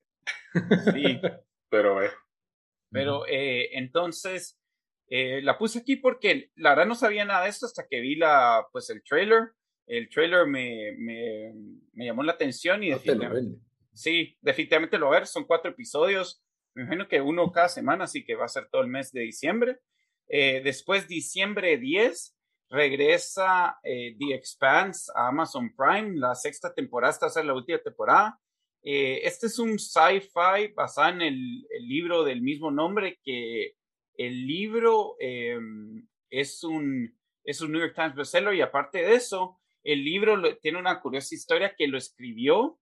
Sí. 0.93 1.19
Pero, 1.69 2.03
eh. 2.03 2.11
Pero 2.91 3.25
eh, 3.25 3.69
entonces 3.77 4.59
eh, 5.07 5.41
la 5.41 5.57
puse 5.57 5.79
aquí 5.79 5.95
porque 5.95 6.51
la 6.55 6.71
verdad 6.71 6.85
no 6.85 6.95
sabía 6.95 7.25
nada 7.25 7.43
de 7.43 7.49
esto 7.49 7.65
hasta 7.65 7.87
que 7.87 8.01
vi 8.01 8.15
la, 8.15 8.65
pues 8.71 8.89
el 8.89 9.03
trailer. 9.03 9.51
el 9.87 10.09
trailer 10.09 10.47
me, 10.47 10.93
me, 10.97 11.53
me 11.93 12.05
llamó 12.05 12.23
la 12.23 12.33
atención 12.33 12.83
y 12.83 12.89
definitivamente, 12.89 13.61
sí, 13.93 14.37
definitivamente 14.41 14.97
lo 14.97 15.07
va 15.07 15.17
a 15.17 15.19
ver. 15.19 15.27
Son 15.27 15.45
cuatro 15.45 15.71
episodios. 15.71 16.43
Me 16.73 16.83
imagino 16.83 17.07
que 17.07 17.21
uno 17.21 17.51
cada 17.51 17.69
semana, 17.69 18.05
así 18.05 18.23
que 18.23 18.35
va 18.35 18.45
a 18.45 18.49
ser 18.49 18.69
todo 18.69 18.81
el 18.81 18.87
mes 18.87 19.11
de 19.11 19.21
diciembre. 19.21 19.79
Eh, 20.29 20.61
después, 20.63 21.09
diciembre 21.09 21.77
10, 21.77 22.37
regresa 22.71 23.77
eh, 23.83 24.15
The 24.17 24.33
Expanse 24.33 25.11
a 25.13 25.27
Amazon 25.27 25.75
Prime. 25.75 26.17
La 26.17 26.33
sexta 26.33 26.73
temporada, 26.73 27.11
esta 27.11 27.25
va 27.25 27.29
a 27.29 27.33
ser 27.33 27.45
la 27.45 27.53
última 27.53 27.77
temporada. 27.79 28.39
Eh, 28.81 29.21
este 29.23 29.47
es 29.47 29.59
un 29.59 29.77
sci-fi 29.77 30.73
basado 30.73 31.09
en 31.09 31.21
el, 31.21 31.67
el, 31.69 31.87
libro 31.87 32.23
del 32.23 32.41
mismo 32.41 32.71
nombre, 32.71 33.19
que 33.23 33.75
el 34.15 34.47
libro 34.47 35.17
em, 35.19 36.07
es, 36.29 36.63
un, 36.63 37.15
es 37.43 37.61
un 37.61 37.71
New 37.71 37.81
York 37.81 37.93
Times 37.93 38.15
bestseller 38.15 38.55
y 38.55 38.61
aparte 38.61 38.99
de 38.99 39.13
eso, 39.15 39.59
el 39.83 40.03
libro 40.03 40.57
tiene 40.57 40.79
una 40.79 40.99
curiosa 40.99 41.35
historia 41.35 41.75
que 41.77 41.87
lo 41.87 41.97
escribió 41.97 42.79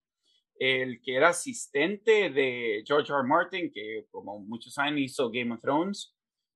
el 0.60 1.02
que 1.02 1.16
era 1.16 1.30
asistente 1.30 2.30
de 2.30 2.84
George 2.86 3.12
R. 3.12 3.24
Martin, 3.24 3.72
que 3.74 4.06
como 4.12 4.40
muchos 4.40 4.74
saben 4.74 4.98
hizo 4.98 5.32
Game 5.32 5.54
of 5.54 5.62
Thrones. 5.62 6.14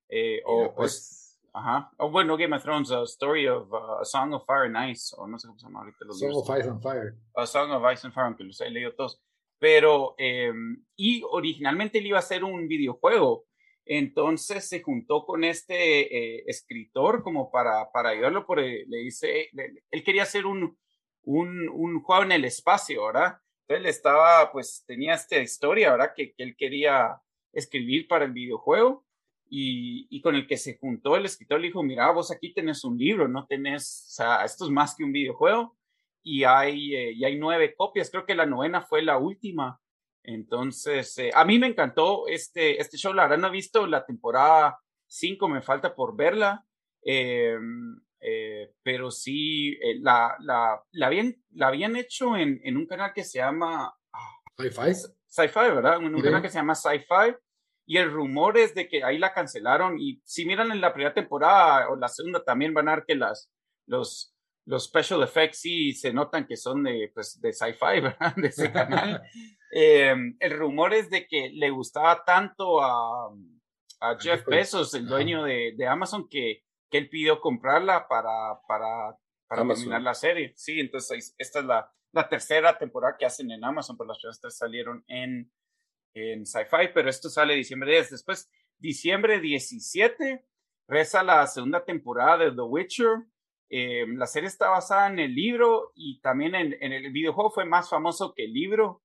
Eh, 0.10 0.42
o 0.46 0.74
pues, 0.76 0.76
pues, 0.76 1.23
ajá, 1.54 1.92
o 1.98 2.10
bueno, 2.10 2.36
Game 2.36 2.56
of 2.56 2.64
Thrones, 2.64 2.92
A 2.92 3.04
Story 3.04 3.48
of 3.48 3.72
uh, 3.72 4.02
A 4.02 4.06
Song 4.06 4.34
of 4.34 4.46
Fire 4.46 4.66
and 4.66 4.92
Ice, 4.92 5.16
o 5.18 5.28
no 5.28 5.38
sé 5.38 5.48
cómo 5.48 5.60
se 5.60 5.66
llama 5.66 5.80
ahorita 5.80 6.06
los 6.06 6.20
Song 6.20 6.34
of 6.34 6.58
Ice 6.58 6.68
and 6.68 6.82
Fire. 6.82 7.16
A 7.36 7.46
Song 7.46 7.72
of 7.72 7.84
Ice 7.94 8.06
and 8.06 8.14
Fire, 8.14 8.26
aunque 8.26 8.44
los 8.44 8.60
he 8.60 8.70
leído 8.70 8.94
todos. 8.96 9.22
Pero, 9.60 10.16
eh, 10.18 10.52
y 10.96 11.24
originalmente 11.30 12.00
él 12.00 12.08
iba 12.08 12.18
a 12.18 12.20
hacer 12.20 12.44
un 12.44 12.68
videojuego, 12.68 13.46
entonces 13.86 14.68
se 14.68 14.82
juntó 14.82 15.26
con 15.26 15.44
este 15.44 16.38
eh, 16.38 16.44
escritor 16.48 17.22
como 17.22 17.52
para, 17.52 17.92
para 17.92 18.10
ayudarlo, 18.10 18.46
porque 18.46 18.86
le 18.88 18.98
dice, 18.98 19.50
él 19.92 20.04
quería 20.04 20.24
hacer 20.24 20.46
un, 20.46 20.78
un, 21.24 21.70
un, 21.70 22.02
juego 22.02 22.24
en 22.24 22.32
el 22.32 22.46
espacio, 22.46 23.06
¿verdad? 23.06 23.38
Entonces 23.62 23.86
él 23.86 23.86
estaba, 23.86 24.52
pues 24.52 24.84
tenía 24.88 25.14
esta 25.14 25.38
historia, 25.38 25.92
¿verdad? 25.92 26.14
Que, 26.16 26.34
que 26.34 26.44
él 26.44 26.56
quería 26.58 27.22
escribir 27.54 28.08
para 28.08 28.26
el 28.26 28.32
videojuego 28.32 29.06
y, 29.56 30.08
y, 30.10 30.22
con 30.22 30.36
el 30.36 30.48
que 30.48 30.58
se 30.58 30.78
juntó 30.78 31.16
el 31.16 31.26
escritor 31.26 31.60
le 31.60 31.68
dijo, 31.68 31.84
mira, 31.84 32.12
vos 32.12 32.32
aquí 32.32 32.54
tenés 32.54 32.84
un 32.84 32.98
libro, 32.98 33.28
no 33.28 33.46
tenés, 33.46 34.08
o 34.08 34.12
sea, 34.14 34.46
esto 34.46 34.66
es 34.66 34.72
más 34.72 34.96
que 34.96 35.04
un 35.04 35.12
videojuego 35.12 35.78
y 36.24 36.44
hay, 36.44 36.96
eh, 36.96 37.12
y 37.12 37.26
hay 37.26 37.38
nueve 37.38 37.76
copias, 37.76 38.10
creo 38.10 38.26
que 38.26 38.36
la 38.36 38.46
novena 38.46 38.82
fue 38.82 39.04
la 39.04 39.18
última 39.18 39.80
entonces, 40.24 41.18
eh, 41.18 41.32
a 41.34 41.44
mí 41.44 41.60
me 41.60 41.68
encantó 41.68 42.28
este, 42.28 42.80
este 42.80 42.98
show. 42.98 43.14
La 43.14 43.24
verdad 43.24 43.40
no 43.40 43.48
he 43.48 43.52
visto 43.52 43.86
la 43.86 44.06
temporada 44.06 44.80
5, 45.08 45.50
me 45.50 45.62
falta 45.62 45.94
por 45.94 46.16
verla. 46.16 46.66
Eh, 47.06 47.58
eh, 48.22 48.74
pero 48.82 49.12
sí, 49.12 49.78
la, 50.00 50.38
la, 50.40 50.82
la, 50.92 51.08
habían, 51.08 51.36
la 51.52 51.68
habían 51.68 51.98
hecho 51.98 52.38
en, 52.38 52.62
en 52.64 52.78
un 52.78 52.88
canal 52.88 53.12
que 53.14 53.26
se 53.26 53.40
llama... 53.40 53.94
Ah, 54.14 54.42
Sci-Fi. 54.58 54.94
Sci-Fi, 55.28 55.60
¿verdad? 55.60 55.98
En 55.98 56.16
un 56.16 56.22
canal 56.22 56.42
que 56.42 56.50
se 56.50 56.58
llama 56.58 56.76
Sci-Fi. 56.76 57.36
Y 57.86 57.98
el 57.98 58.12
rumor 58.12 58.58
es 58.58 58.74
de 58.76 58.88
que 58.88 59.04
ahí 59.04 59.18
la 59.18 59.34
cancelaron. 59.34 60.00
Y 60.00 60.22
si 60.24 60.46
miran 60.46 60.72
en 60.72 60.82
la 60.82 60.94
primera 60.94 61.14
temporada 61.14 61.90
o 61.90 61.96
la 61.96 62.08
segunda, 62.08 62.44
también 62.44 62.74
van 62.74 62.88
a 62.88 62.96
ver 62.96 63.06
que 63.06 63.16
las, 63.16 63.52
los, 63.86 64.36
los 64.66 64.86
special 64.86 65.24
effects 65.24 65.60
sí 65.60 65.94
se 65.94 66.14
notan 66.14 66.48
que 66.48 66.56
son 66.56 66.84
de, 66.84 67.12
pues, 67.14 67.40
de 67.42 67.52
sci-fi, 67.52 68.00
¿verdad? 68.02 68.36
De 68.36 68.48
ese 68.48 68.72
canal. 68.72 69.22
Eh, 69.76 70.14
el 70.40 70.52
rumor 70.52 70.94
es 70.94 71.10
de 71.10 71.26
que 71.26 71.50
le 71.52 71.72
gustaba 71.72 72.24
tanto 72.24 72.80
a, 72.80 73.34
a 74.02 74.20
Jeff 74.20 74.46
Bezos, 74.46 74.94
el 74.94 75.08
dueño 75.08 75.44
de, 75.44 75.74
de, 75.76 75.88
Amazon, 75.88 76.28
que, 76.30 76.62
que 76.92 77.00
él 77.00 77.10
pidió 77.10 77.42
comprarla 77.42 78.08
para, 78.08 78.60
para, 78.68 79.18
para 79.48 79.68
terminar 79.68 80.04
la 80.04 80.14
serie. 80.14 80.54
Sí, 80.56 80.80
entonces 80.80 81.34
esta 81.40 81.62
es 81.62 81.66
la, 81.66 81.92
la 82.12 82.30
tercera 82.30 82.78
temporada 82.78 83.16
que 83.18 83.26
hacen 83.26 83.50
en 83.50 83.66
Amazon, 83.66 83.98
pero 83.98 84.10
las 84.10 84.20
primeras 84.20 84.40
tres 84.40 84.56
salieron 84.56 85.04
en, 85.08 85.52
en 86.14 86.46
Sci-Fi, 86.46 86.90
pero 86.94 87.10
esto 87.10 87.30
sale 87.30 87.56
diciembre 87.56 87.92
10. 87.92 88.12
Después, 88.12 88.50
diciembre 88.78 89.40
17, 89.40 90.46
reza 90.88 91.24
la 91.24 91.48
segunda 91.48 91.84
temporada 91.84 92.46
de 92.46 92.52
The 92.52 92.62
Witcher. 92.62 93.24
Eh, 93.70 94.06
la 94.08 94.28
serie 94.28 94.48
está 94.48 94.70
basada 94.70 95.08
en 95.08 95.20
el 95.20 95.34
libro 95.34 95.92
y 95.96 96.20
también 96.22 96.54
en, 96.54 96.74
el 96.80 97.12
videojuego 97.12 97.50
fue 97.50 97.66
más 97.66 97.90
famoso 97.90 98.34
que 98.36 98.46
el 98.46 98.54
libro. 98.54 99.02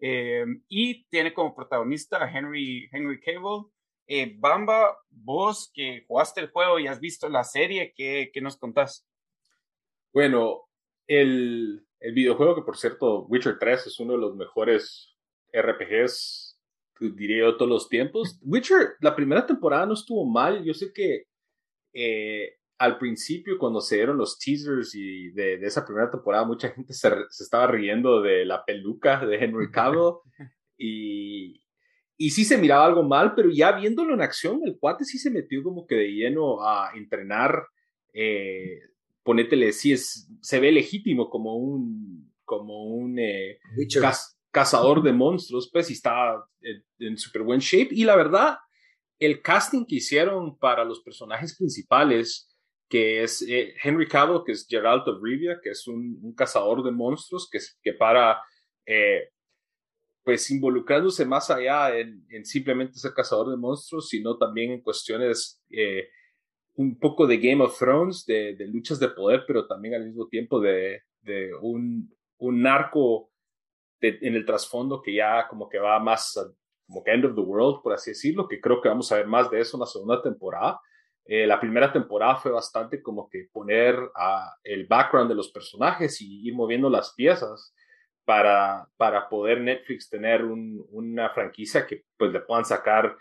Eh, 0.00 0.44
y 0.68 1.04
tiene 1.04 1.32
como 1.32 1.54
protagonista 1.54 2.22
a 2.22 2.30
Henry, 2.30 2.88
Henry 2.92 3.20
Cable. 3.20 3.70
Eh, 4.06 4.34
Bamba, 4.38 4.98
vos 5.10 5.70
que 5.72 6.04
jugaste 6.06 6.40
el 6.40 6.50
juego 6.50 6.78
y 6.78 6.86
has 6.86 7.00
visto 7.00 7.28
la 7.28 7.44
serie, 7.44 7.94
¿qué, 7.96 8.30
qué 8.32 8.40
nos 8.40 8.56
contás? 8.56 9.06
Bueno, 10.12 10.68
el, 11.06 11.86
el, 12.00 12.12
videojuego, 12.12 12.56
que 12.56 12.62
por 12.62 12.76
cierto, 12.76 13.22
Witcher 13.26 13.58
3 13.58 13.86
es 13.86 14.00
uno 14.00 14.14
de 14.14 14.18
los 14.18 14.36
mejores 14.36 15.16
RPGs, 15.52 16.41
diría 17.10 17.44
yo, 17.44 17.56
todos 17.56 17.70
los 17.70 17.88
tiempos. 17.88 18.38
Witcher, 18.42 18.94
la 19.00 19.14
primera 19.14 19.46
temporada 19.46 19.86
no 19.86 19.94
estuvo 19.94 20.24
mal. 20.24 20.64
Yo 20.64 20.74
sé 20.74 20.92
que 20.92 21.24
eh, 21.92 22.56
al 22.78 22.98
principio, 22.98 23.58
cuando 23.58 23.80
se 23.80 23.96
dieron 23.96 24.16
los 24.16 24.38
teasers 24.38 24.94
y 24.94 25.30
de, 25.30 25.58
de 25.58 25.66
esa 25.66 25.84
primera 25.84 26.10
temporada, 26.10 26.44
mucha 26.44 26.70
gente 26.70 26.92
se, 26.92 27.08
se, 27.30 27.44
estaba 27.44 27.66
riendo 27.68 28.20
de 28.20 28.44
la 28.44 28.64
peluca 28.64 29.24
de 29.24 29.36
Henry 29.36 29.70
Cavill 29.70 30.14
y, 30.76 31.62
y 32.16 32.30
sí 32.30 32.44
se 32.44 32.58
miraba 32.58 32.86
algo 32.86 33.02
mal, 33.02 33.34
pero 33.34 33.50
ya 33.50 33.72
viéndolo 33.72 34.14
en 34.14 34.22
acción, 34.22 34.60
el 34.64 34.78
cuate 34.78 35.04
sí 35.04 35.18
se 35.18 35.30
metió 35.30 35.62
como 35.62 35.86
que 35.86 35.94
de 35.94 36.08
lleno 36.12 36.66
a 36.66 36.92
entrenar. 36.94 37.66
Eh, 38.12 38.80
ponétele, 39.22 39.72
sí 39.72 39.92
es, 39.92 40.28
se 40.40 40.60
ve 40.60 40.72
legítimo 40.72 41.30
como 41.30 41.56
un, 41.56 42.32
como 42.44 42.84
un 42.84 43.18
eh, 43.18 43.58
cazador 44.52 45.02
de 45.02 45.12
monstruos, 45.12 45.68
pues, 45.72 45.90
y 45.90 45.94
está 45.94 46.44
en, 46.60 46.84
en 46.98 47.18
súper 47.18 47.42
buen 47.42 47.60
shape. 47.60 47.88
Y 47.90 48.04
la 48.04 48.14
verdad, 48.14 48.58
el 49.18 49.40
casting 49.40 49.84
que 49.86 49.96
hicieron 49.96 50.58
para 50.58 50.84
los 50.84 51.00
personajes 51.00 51.56
principales, 51.56 52.54
que 52.88 53.22
es 53.22 53.42
eh, 53.48 53.74
Henry 53.82 54.06
Cavill, 54.06 54.42
que 54.44 54.52
es 54.52 54.66
Geralt 54.68 55.08
of 55.08 55.22
Rivia, 55.22 55.58
que 55.62 55.70
es 55.70 55.88
un, 55.88 56.34
cazador 56.36 56.84
de 56.84 56.90
monstruos, 56.90 57.48
que, 57.50 57.58
que 57.82 57.94
para, 57.94 58.42
eh, 58.84 59.30
pues, 60.22 60.50
involucrándose 60.50 61.24
más 61.24 61.50
allá 61.50 61.96
en, 61.98 62.26
en, 62.28 62.44
simplemente 62.44 62.98
ser 62.98 63.14
cazador 63.14 63.50
de 63.50 63.56
monstruos, 63.56 64.10
sino 64.10 64.36
también 64.36 64.72
en 64.72 64.82
cuestiones 64.82 65.62
eh, 65.70 66.08
un 66.74 66.98
poco 66.98 67.26
de 67.26 67.38
Game 67.38 67.64
of 67.64 67.78
Thrones, 67.78 68.26
de, 68.26 68.54
de, 68.54 68.66
luchas 68.66 69.00
de 69.00 69.08
poder, 69.08 69.44
pero 69.46 69.66
también 69.66 69.94
al 69.94 70.04
mismo 70.04 70.28
tiempo 70.28 70.60
de, 70.60 71.00
de 71.22 71.54
un, 71.54 72.14
un 72.38 72.62
narco 72.62 73.31
de, 74.02 74.18
en 74.20 74.34
el 74.34 74.44
trasfondo 74.44 75.00
que 75.00 75.14
ya 75.14 75.48
como 75.48 75.68
que 75.68 75.78
va 75.78 75.98
más 75.98 76.34
como 76.86 77.02
que 77.02 77.12
End 77.12 77.24
of 77.24 77.34
the 77.34 77.40
World, 77.40 77.82
por 77.82 77.94
así 77.94 78.10
decirlo, 78.10 78.46
que 78.46 78.60
creo 78.60 78.82
que 78.82 78.88
vamos 78.90 79.10
a 79.10 79.16
ver 79.16 79.26
más 79.26 79.50
de 79.50 79.60
eso 79.60 79.78
en 79.78 79.80
la 79.80 79.86
segunda 79.86 80.20
temporada. 80.20 80.78
Eh, 81.24 81.46
la 81.46 81.58
primera 81.58 81.90
temporada 81.90 82.36
fue 82.36 82.50
bastante 82.50 83.00
como 83.00 83.28
que 83.30 83.48
poner 83.50 83.96
a 84.14 84.56
el 84.64 84.86
background 84.86 85.30
de 85.30 85.36
los 85.36 85.50
personajes 85.50 86.20
y 86.20 86.46
ir 86.46 86.54
moviendo 86.54 86.90
las 86.90 87.14
piezas 87.14 87.74
para, 88.24 88.88
para 88.96 89.28
poder 89.28 89.60
Netflix 89.60 90.10
tener 90.10 90.44
un, 90.44 90.84
una 90.90 91.30
franquicia 91.30 91.86
que 91.86 92.04
pues 92.18 92.32
le 92.32 92.40
puedan 92.40 92.64
sacar 92.64 93.16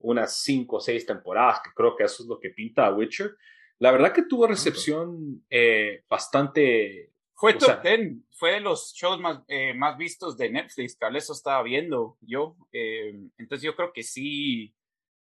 unas 0.00 0.42
cinco 0.42 0.76
o 0.76 0.80
seis 0.80 1.06
temporadas, 1.06 1.60
que 1.64 1.70
creo 1.74 1.96
que 1.96 2.04
eso 2.04 2.22
es 2.22 2.28
lo 2.28 2.38
que 2.38 2.50
pinta 2.50 2.86
a 2.86 2.92
Witcher. 2.92 3.34
La 3.78 3.92
verdad 3.92 4.12
que 4.12 4.24
tuvo 4.24 4.46
recepción 4.46 5.44
eh, 5.48 6.02
bastante... 6.08 7.12
Fue 7.38 7.54
top 7.54 7.82
ten, 7.82 8.26
fue 8.30 8.52
de 8.52 8.60
los 8.60 8.92
shows 8.94 9.20
más, 9.20 9.42
eh, 9.46 9.74
más 9.74 9.96
vistos 9.98 10.36
de 10.36 10.50
Netflix, 10.50 10.96
que 10.96 11.06
eso 11.16 11.32
estaba 11.32 11.62
viendo 11.62 12.16
yo. 12.22 12.56
Eh, 12.72 13.14
entonces 13.36 13.62
yo 13.62 13.76
creo 13.76 13.92
que 13.92 14.02
sí, 14.02 14.74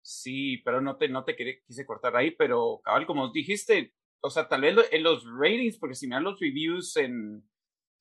Sí, 0.01 0.57
pero 0.65 0.81
no 0.81 0.97
te, 0.97 1.07
no 1.09 1.23
te 1.23 1.35
quise 1.35 1.85
cortar 1.85 2.15
ahí, 2.15 2.31
pero 2.31 2.81
cabal, 2.83 3.05
como 3.05 3.31
dijiste, 3.31 3.93
o 4.19 4.29
sea, 4.29 4.47
tal 4.47 4.61
vez 4.61 4.75
en 4.91 5.03
los 5.03 5.23
ratings, 5.37 5.77
porque 5.77 5.95
si 5.95 6.07
me 6.07 6.15
dan 6.15 6.23
los 6.23 6.39
reviews 6.39 6.97
en, 6.97 7.47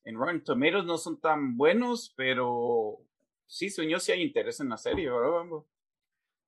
en 0.05 0.17
Rotten 0.17 0.43
Tomatoes 0.43 0.85
no 0.85 0.97
son 0.97 1.21
tan 1.21 1.57
buenos, 1.59 2.15
pero 2.17 2.99
sí, 3.47 3.69
sueño 3.69 4.01
si 4.01 4.13
hay 4.13 4.23
interés 4.23 4.61
en 4.61 4.71
la 4.71 4.79
serie, 4.79 5.11
¿verdad, 5.11 5.45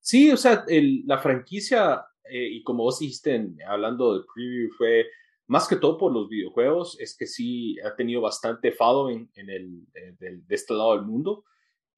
Sí, 0.01 0.33
o 0.33 0.37
sea, 0.37 0.65
el, 0.67 1.03
la 1.07 1.19
franquicia, 1.19 2.05
eh, 2.25 2.49
y 2.51 2.63
como 2.63 2.85
vos 2.85 2.99
dijiste 2.99 3.55
hablando 3.69 4.15
del 4.15 4.25
preview, 4.35 4.71
fue 4.77 5.07
más 5.53 5.69
que 5.69 5.77
todo 5.77 5.99
por 5.99 6.15
los 6.15 6.31
videojuegos, 6.31 6.99
es 6.99 7.15
que 7.15 7.27
sí 7.27 7.79
ha 7.81 7.95
tenido 7.95 8.23
bastante 8.23 8.73
following 8.73 9.31
en 9.35 9.51
el, 9.51 9.87
eh, 9.93 10.15
de, 10.19 10.39
de 10.39 10.55
este 10.55 10.73
lado 10.73 10.97
del 10.97 11.05
mundo, 11.05 11.45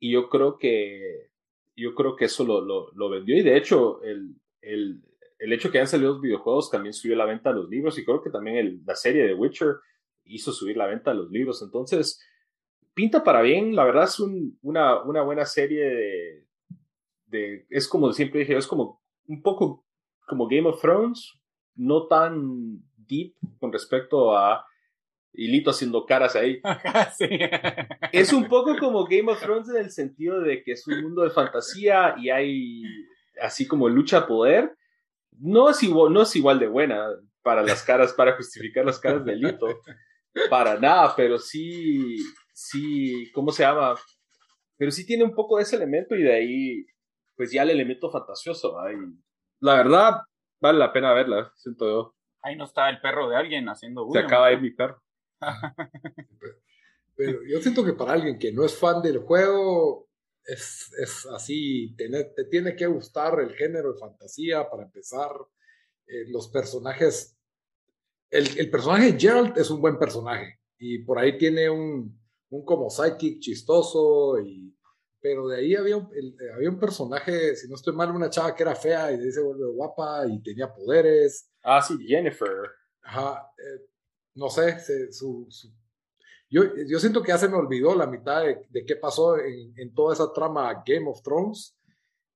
y 0.01 0.11
yo 0.11 0.29
creo 0.29 0.59
que 0.59 1.31
yo 1.77 1.95
creo 1.95 2.17
que 2.17 2.25
eso 2.25 2.45
lo, 2.45 2.61
lo, 2.61 2.91
lo 2.95 3.09
vendió 3.09 3.37
y 3.37 3.43
de 3.43 3.57
hecho 3.57 4.03
el, 4.03 4.35
el, 4.61 5.03
el, 5.39 5.53
hecho 5.53 5.71
que 5.71 5.79
hayan 5.79 5.87
salido 5.87 6.15
los 6.15 6.21
videojuegos 6.21 6.69
también 6.69 6.93
subió 6.93 7.15
la 7.15 7.27
venta 7.27 7.51
de 7.51 7.61
los 7.61 7.69
libros 7.69 7.97
y 7.97 8.05
creo 8.05 8.21
que 8.23 8.31
también 8.31 8.57
el, 8.57 8.81
la 8.85 8.97
serie 8.97 9.25
de 9.25 9.35
Witcher 9.35 9.77
hizo 10.25 10.53
subir 10.53 10.77
la 10.77 10.87
venta 10.87 11.13
de 11.13 11.19
los 11.19 11.31
libros. 11.31 11.63
Entonces, 11.63 12.21
pinta 12.93 13.23
para 13.23 13.41
bien, 13.41 13.77
la 13.77 13.85
verdad 13.85 14.05
es 14.05 14.19
un, 14.19 14.59
una, 14.63 15.01
una 15.03 15.23
buena 15.23 15.45
serie 15.45 15.85
de, 15.85 16.47
de, 17.27 17.67
es 17.71 17.87
como 17.87 18.13
siempre 18.13 18.41
dije, 18.41 18.57
es 18.57 18.67
como 18.67 19.01
un 19.27 19.43
poco 19.43 19.85
como 20.27 20.49
Game 20.49 20.69
of 20.69 20.81
Thrones, 20.81 21.33
no 21.77 22.07
tan 22.07 22.83
deep 23.07 23.35
con 23.59 23.73
respecto 23.73 24.37
a 24.37 24.65
y 25.35 25.49
Lito 25.49 25.71
haciendo 25.71 26.07
caras 26.07 26.37
ahí. 26.37 26.61
sí. 27.19 27.27
Es 28.13 28.33
un 28.33 28.47
poco 28.47 28.77
como 28.79 29.05
Game 29.05 29.31
of 29.31 29.41
Thrones 29.41 29.69
en 29.69 29.77
el 29.77 29.91
sentido 29.91 30.41
de 30.41 30.63
que 30.63 30.73
es 30.73 30.87
un 30.87 31.03
mundo 31.03 31.23
de 31.23 31.31
fantasía 31.31 32.15
y 32.19 32.31
hay 32.31 32.83
así 33.41 33.67
como 33.67 33.89
lucha 33.89 34.19
a 34.19 34.27
poder. 34.27 34.77
No 35.33 35.69
es 35.69 35.83
igual, 35.83 36.13
no 36.13 36.23
es 36.23 36.35
igual 36.37 36.61
de 36.61 36.69
buena 36.69 37.09
para 37.43 37.63
las 37.63 37.83
caras, 37.83 38.13
para 38.13 38.37
justificar 38.37 38.85
las 38.85 39.01
caras 39.01 39.25
de 39.25 39.35
Lito. 39.35 39.67
Para 40.49 40.79
nada, 40.79 41.15
pero 41.17 41.39
sí, 41.39 42.17
sí, 42.53 43.31
¿cómo 43.33 43.51
se 43.51 43.65
llama? 43.65 43.95
Pero 44.77 44.91
sí 44.91 45.05
tiene 45.05 45.25
un 45.25 45.35
poco 45.35 45.57
de 45.57 45.65
ese 45.65 45.77
elemento 45.77 46.15
y 46.15 46.23
de 46.23 46.33
ahí, 46.33 46.87
pues 47.37 47.53
ya 47.53 47.63
el 47.63 47.71
elemento 47.71 48.11
fantasioso. 48.11 48.77
Y 48.91 48.97
la 49.61 49.75
verdad, 49.77 50.21
vale 50.61 50.79
la 50.79 50.93
pena 50.93 51.13
verla, 51.13 51.53
siento 51.57 51.87
yo. 51.87 52.14
Ahí 52.45 52.57
no 52.57 52.65
está 52.65 52.89
el 52.91 53.01
perro 53.01 53.29
de 53.29 53.37
alguien 53.37 53.69
haciendo 53.69 54.03
Se 54.03 54.07
bulla, 54.07 54.21
acaba 54.21 54.49
de 54.51 54.59
mi 54.59 54.71
perro. 54.71 55.03
Pero 57.17 57.39
yo 57.49 57.61
siento 57.61 57.85
que 57.85 57.93
para 57.95 58.13
alguien 58.13 58.39
que 58.39 58.53
no 58.53 58.65
es 58.65 58.77
fan 58.77 59.01
del 59.03 59.19
juego, 59.19 60.09
es, 60.45 60.93
es 61.01 61.27
así, 61.27 61.95
tener- 61.97 62.33
te 62.35 62.45
tiene 62.45 62.77
que 62.77 62.87
gustar 62.87 63.41
el 63.41 63.55
género 63.55 63.93
de 63.93 63.99
fantasía 63.99 64.69
para 64.69 64.83
empezar. 64.85 65.31
Eh, 66.07 66.27
los 66.29 66.49
personajes, 66.49 67.37
el, 68.31 68.47
el 68.59 68.71
personaje 68.71 69.17
Gerald 69.19 69.57
es 69.57 69.71
un 69.71 69.81
buen 69.81 69.99
personaje 69.99 70.61
y 70.79 70.99
por 70.99 71.19
ahí 71.19 71.39
tiene 71.39 71.71
un, 71.71 72.21
un 72.51 72.65
como 72.65 72.91
psychic 72.91 73.41
chistoso, 73.41 74.39
y, 74.39 74.77
pero 75.25 75.49
de 75.49 75.57
ahí 75.57 75.75
había 75.75 75.97
un, 75.97 76.11
el- 76.15 76.37
había 76.55 76.69
un 76.69 76.79
personaje, 76.79 77.57
si 77.57 77.67
no 77.67 77.77
estoy 77.77 77.95
mal, 77.95 78.11
una 78.11 78.29
chava 78.29 78.55
que 78.55 78.63
era 78.63 78.75
fea 78.75 79.11
y 79.11 79.17
de 79.17 79.25
ahí 79.25 79.33
se 79.33 79.41
vuelve 79.41 79.65
guapa 79.73 80.27
y 80.29 80.43
tenía 80.43 80.71
poderes. 80.71 81.51
Ah, 81.63 81.81
sí, 81.81 81.97
Jennifer. 82.07 82.51
Ajá, 83.03 83.51
eh, 83.57 83.87
no 84.35 84.51
sé, 84.51 84.79
se- 84.81 85.11
su, 85.13 85.47
su- 85.49 85.73
yo, 86.51 86.63
yo 86.87 86.99
siento 86.99 87.23
que 87.23 87.29
ya 87.29 87.39
se 87.39 87.49
me 87.49 87.57
olvidó 87.57 87.95
la 87.95 88.07
mitad 88.07 88.43
de, 88.45 88.67
de 88.69 88.85
qué 88.85 88.97
pasó 88.97 89.39
en, 89.39 89.73
en 89.79 89.95
toda 89.95 90.13
esa 90.13 90.31
trama 90.31 90.83
Game 90.87 91.09
of 91.09 91.23
Thrones. 91.23 91.75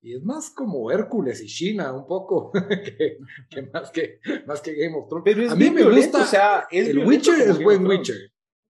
Y 0.01 0.15
es 0.15 0.23
más 0.23 0.49
como 0.49 0.89
Hércules 0.91 1.41
y 1.43 1.45
China, 1.47 1.93
un 1.93 2.07
poco, 2.07 2.51
que, 2.69 3.19
que 3.51 3.61
más 3.71 3.91
que 3.91 4.19
más 4.47 4.61
que 4.61 4.73
Game 4.73 4.97
of 4.97 5.07
Thrones. 5.09 5.23
Pero 5.25 5.43
es 5.45 5.51
A 5.51 5.55
mí 5.55 5.69
me 5.69 5.81
violento, 5.83 6.17
gusta, 6.17 6.23
o 6.23 6.25
sea, 6.25 6.67
es 6.71 6.87
el 6.89 7.05
Witcher 7.05 7.39
es 7.49 7.63
buen. 7.63 7.85
Witcher, 7.85 8.15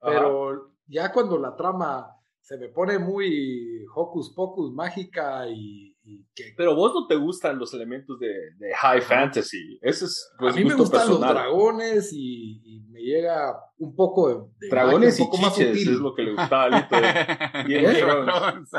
Ajá. 0.01 0.11
pero 0.19 0.73
ya 0.87 1.09
cuando 1.13 1.37
la 1.39 1.55
trama 1.55 2.18
se 2.41 2.57
me 2.57 2.69
pone 2.69 2.97
muy 2.97 3.85
hocus 3.93 4.33
pocus 4.33 4.73
mágica 4.73 5.47
y, 5.47 5.95
y 6.03 6.25
que 6.33 6.53
Pero 6.57 6.75
vos 6.75 6.93
no 6.93 7.07
te 7.07 7.15
gustan 7.15 7.59
los 7.59 7.73
elementos 7.73 8.19
de, 8.19 8.33
de 8.57 8.73
high 8.75 9.01
fantasy. 9.01 9.77
Ese 9.81 10.05
es 10.05 10.31
pues, 10.39 10.53
a 10.53 10.57
mí 10.57 10.65
me 10.65 10.73
gustan 10.73 11.07
los 11.09 11.19
dragones 11.19 12.11
y, 12.11 12.61
y 12.63 12.81
me 12.89 13.01
llega 13.01 13.55
un 13.77 13.95
poco 13.95 14.29
de, 14.29 14.35
de 14.59 14.69
Dragones 14.69 15.11
magia, 15.11 15.19
y 15.19 15.21
un 15.21 15.29
poco 15.29 15.41
más 15.41 15.55
chiches 15.55 15.87
es 15.87 15.99
lo 15.99 16.15
que 16.15 16.23
le 16.23 16.31
gustaba 16.31 16.63
a 16.63 16.69
Lito. 16.69 16.95
Of 16.95 17.69
¿Eh? 17.69 17.99
Thrones. 17.99 18.69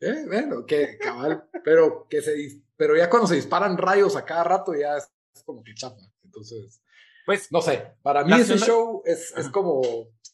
Eh, 0.00 0.24
bueno, 0.26 0.66
que 0.66 0.98
cabal, 0.98 1.44
pero 1.64 2.06
que 2.10 2.20
se 2.20 2.34
pero 2.76 2.96
ya 2.96 3.08
cuando 3.08 3.28
se 3.28 3.36
disparan 3.36 3.78
rayos 3.78 4.16
a 4.16 4.24
cada 4.24 4.44
rato 4.44 4.74
ya 4.74 4.96
es, 4.96 5.10
es 5.34 5.42
como 5.44 5.62
que 5.62 5.72
chapa. 5.74 6.02
Entonces, 6.22 6.82
Pues 7.26 7.50
no 7.50 7.60
sé, 7.62 7.82
para 8.02 8.24
mí 8.24 8.32
ese 8.38 8.58
show 8.58 9.02
es, 9.04 9.32
es 9.36 9.48
como 9.48 9.80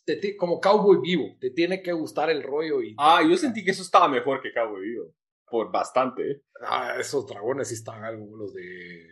te 0.05 0.37
como 0.37 0.61
cowboy 0.61 0.99
vivo, 1.01 1.37
te 1.41 1.51
tiene 1.51 1.83
que 1.83 1.93
gustar 1.93 2.31
el 2.31 2.43
rollo 2.43 2.83
y 2.83 2.95
Ah, 2.99 3.21
yo 3.29 3.37
sentí 3.37 3.63
que 3.65 3.71
eso 3.71 3.83
estaba 3.83 4.09
mejor 4.09 4.41
que 4.43 4.53
Cabo 4.53 4.79
Vivo. 4.79 5.15
Por 5.49 5.71
bastante. 5.71 6.43
Ah, 6.63 6.97
esos 6.99 7.27
dragones 7.27 7.69
sí 7.69 7.75
están 7.75 8.05
algo 8.05 8.37
los 8.37 8.53
de 8.55 9.07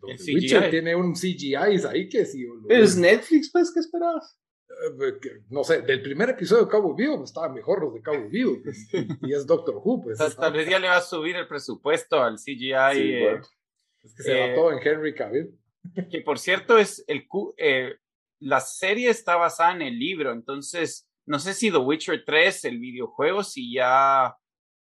los 0.00 0.10
El 0.12 0.16
de 0.16 0.22
CGI. 0.24 0.34
Witcher 0.34 0.70
tiene 0.70 0.94
un 0.94 1.14
CGI 1.14 1.54
ahí 1.56 2.08
que 2.08 2.24
sí 2.24 2.44
lo- 2.44 2.68
es 2.74 2.96
Netflix, 2.96 3.50
pues, 3.52 3.72
¿qué 3.72 3.80
esperabas? 3.80 4.38
eh, 4.70 5.18
que- 5.20 5.40
no 5.50 5.64
sé, 5.64 5.82
del 5.82 6.00
primer 6.02 6.30
episodio 6.30 6.64
de 6.66 6.70
Cowboy 6.70 6.94
Vivo 6.96 7.16
pues, 7.16 7.30
estaban 7.30 7.52
mejor 7.52 7.82
los 7.82 7.94
de 7.94 8.02
Cowboy 8.02 8.28
Vivo 8.30 8.56
pues, 8.64 8.88
y 9.22 9.32
es 9.32 9.44
Doctor 9.46 9.76
Who 9.82 10.02
pues 10.02 10.18
tal, 10.18 10.34
tal 10.36 10.52
vez 10.52 10.68
ya 10.68 10.78
le 10.78 10.88
va 10.88 10.98
a 10.98 11.02
subir 11.02 11.34
el 11.36 11.48
presupuesto 11.48 12.22
al 12.22 12.36
CGI. 12.38 12.72
Sí, 12.92 13.12
eh, 13.12 13.20
bueno. 13.22 13.46
es 14.04 14.14
que 14.14 14.22
se 14.22 14.38
eh, 14.38 14.48
mató 14.50 14.70
en 14.72 14.78
Henry 14.86 15.14
Cavill 15.14 15.58
que 16.10 16.20
por 16.22 16.38
cierto 16.38 16.78
es 16.78 17.04
el 17.08 17.26
eh, 17.56 17.94
la 18.40 18.60
serie 18.60 19.10
está 19.10 19.36
basada 19.36 19.72
en 19.72 19.82
el 19.82 19.98
libro, 19.98 20.32
entonces 20.32 21.08
no 21.26 21.38
sé 21.38 21.52
si 21.54 21.70
The 21.70 21.78
Witcher 21.78 22.24
3, 22.24 22.64
el 22.66 22.78
videojuego, 22.78 23.42
si 23.42 23.72
ya, 23.74 24.36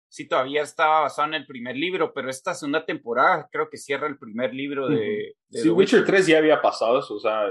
si 0.08 0.26
todavía 0.26 0.62
estaba 0.62 1.00
basado 1.00 1.28
en 1.28 1.34
el 1.34 1.46
primer 1.46 1.76
libro, 1.76 2.12
pero 2.12 2.28
esta 2.30 2.54
segunda 2.54 2.84
temporada 2.84 3.48
creo 3.52 3.68
que 3.70 3.76
cierra 3.76 4.06
el 4.08 4.18
primer 4.18 4.52
libro 4.52 4.88
de, 4.88 5.36
de 5.48 5.58
Sí, 5.60 5.62
The 5.64 5.70
Witcher 5.70 6.04
3 6.04 6.26
ya 6.26 6.38
había 6.38 6.60
pasado 6.60 6.98
eso, 6.98 7.14
o 7.14 7.20
sea. 7.20 7.46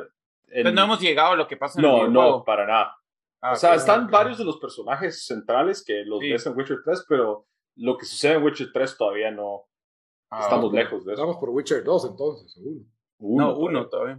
en- 0.49 0.63
Pues 0.63 0.73
no 0.73 0.83
hemos 0.83 0.99
llegado 0.99 1.31
a 1.33 1.35
lo 1.37 1.47
que 1.47 1.55
pasa 1.57 1.79
en 1.79 1.85
el 1.85 1.91
no, 1.91 1.97
videojuego. 2.07 2.37
no, 2.39 2.43
para 2.43 2.65
nada. 2.67 2.95
Ah, 3.43 3.53
o 3.53 3.55
sea, 3.55 3.73
están 3.75 4.07
varios 4.07 4.37
de 4.37 4.43
los 4.45 4.57
personajes 4.59 5.25
centrales 5.25 5.83
que 5.83 6.03
los 6.05 6.19
Sí. 6.19 6.29
ves 6.31 6.45
en 6.45 6.55
Witcher 6.57 6.77
3, 6.83 7.05
pero 7.07 7.47
lo 7.77 7.97
que 7.97 8.05
sucede 8.05 8.33
en 8.35 8.43
Witcher 8.43 8.71
3 8.73 8.97
todavía 8.97 9.31
no. 9.31 9.63
Ah, 10.29 10.41
estamos 10.43 10.71
lejos 10.73 11.05
de 11.05 11.13
eso. 11.13 11.21
Vamos 11.21 11.37
por 11.37 11.49
Witcher 11.49 11.83
2 11.83 12.05
entonces, 12.11 12.51
seguro. 12.53 12.81
No, 13.21 13.57
uno 13.57 13.87
todavía. 13.87 14.15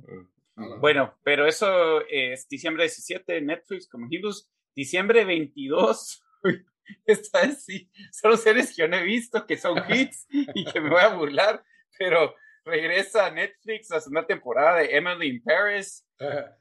Mm. 0.55 0.81
Bueno, 0.81 1.19
pero 1.23 1.47
eso 1.47 2.07
es 2.09 2.49
diciembre 2.49 2.85
17, 2.85 3.41
Netflix, 3.41 3.89
como 3.89 4.09
dijimos, 4.09 4.51
diciembre 4.75 5.25
22. 5.25 6.23
Uy, 6.45 6.67
Esta 7.07 7.43
vez 7.43 7.65
sí, 7.65 7.91
son 8.13 8.37
series 8.39 8.71
que 8.71 8.83
yo 8.83 8.89
no 8.89 8.97
he 8.97 9.03
visto, 9.03 9.47
que 9.47 9.57
son 9.57 9.83
hits 9.89 10.27
y 10.31 10.65
que 10.65 10.81
me 10.81 10.91
voy 10.91 11.01
a 11.01 11.15
burlar, 11.15 11.65
pero 11.99 12.35
regresa 12.65 13.27
a 13.27 13.31
Netflix 13.31 13.91
la 13.91 14.01
segunda 14.01 14.27
temporada 14.27 14.79
de 14.79 14.97
Emily 14.97 15.29
in 15.29 15.43
Paris. 15.43 16.07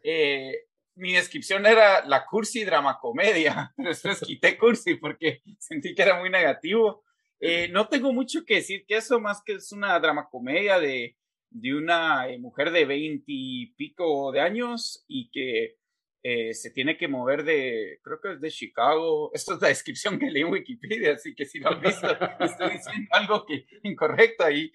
Eh, 0.04 0.66
mi 0.96 1.14
descripción 1.14 1.66
era 1.66 2.06
la 2.06 2.26
cursi 2.26 2.64
drama 2.64 2.98
comedia, 3.00 3.74
pero 3.78 3.90
después 3.90 4.20
quité 4.22 4.58
cursi 4.58 4.96
porque 4.96 5.42
sentí 5.60 5.94
que 5.94 6.02
era 6.02 6.20
muy 6.20 6.30
negativo. 6.30 7.04
Eh, 7.40 7.70
no 7.70 7.88
tengo 7.88 8.14
mucho 8.14 8.46
que 8.46 8.56
decir 8.56 8.86
que 8.86 8.98
eso, 8.98 9.20
más 9.20 9.42
que 9.44 9.54
es 9.54 9.72
una 9.72 10.00
drama 10.00 10.28
comedia 10.30 10.80
de, 10.80 11.18
de 11.52 11.76
una 11.76 12.30
eh, 12.30 12.40
mujer 12.40 12.72
de 12.72 12.86
veinte 12.86 13.26
y 13.28 13.68
pico 13.76 14.32
de 14.32 14.40
años 14.40 15.04
y 15.08 15.30
que 15.30 15.78
eh, 16.24 16.54
se 16.54 16.70
tiene 16.70 16.98
que 16.98 17.08
mover 17.08 17.44
de, 17.44 18.00
creo 18.04 18.22
que 18.22 18.34
es 18.34 18.42
de 18.42 18.52
Chicago. 18.52 19.32
Esto 19.34 19.56
es 19.56 19.62
la 19.62 19.68
descripción 19.70 20.20
que 20.20 20.30
leí 20.30 20.44
en 20.44 20.52
Wikipedia, 20.52 21.14
así 21.14 21.36
que 21.36 21.46
si 21.46 21.60
lo 21.60 21.70
han 21.70 21.82
visto, 21.82 22.08
estoy 22.40 22.72
diciendo 22.72 23.10
algo 23.12 23.46
que 23.46 23.66
incorrecto 23.84 24.46
ahí, 24.46 24.72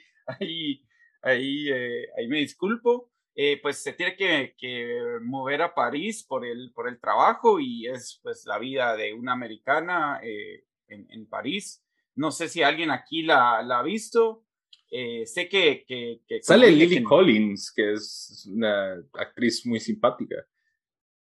ahí, 1.23 1.71
eh, 1.71 2.07
ahí 2.17 2.29
me 2.29 2.39
disculpo. 2.39 3.11
Eh, 3.39 3.61
pues 3.61 3.83
se 3.83 3.93
tiene 3.93 4.17
que, 4.17 4.55
que, 4.57 4.99
mover 5.23 5.61
a 5.61 5.75
París 5.75 6.25
por 6.27 6.47
el, 6.47 6.73
por 6.73 6.89
el 6.89 6.99
trabajo 6.99 7.61
y 7.61 7.87
es 7.87 8.19
pues 8.23 8.47
la 8.47 8.59
vida 8.59 8.97
de 8.97 9.13
una 9.13 9.35
americana 9.35 10.19
en, 10.23 11.07
en, 11.11 11.29
París. 11.29 11.85
No 12.15 12.31
sé 12.31 12.49
si 12.49 12.63
alguien 12.63 12.91
aquí 12.91 13.23
la 13.23 13.59
ha 13.59 13.83
visto. 13.83 14.46
Eh, 14.91 15.27
sé 15.27 15.49
que, 15.49 15.85
que, 15.87 16.21
que 16.27 16.43
sale 16.43 16.71
Lily 16.71 16.99
que... 16.99 17.05
Collins, 17.05 17.73
que 17.75 17.95
es 17.95 18.49
una 18.53 18.95
actriz 19.15 19.67
muy 19.67 19.81
simpática. 19.81 20.47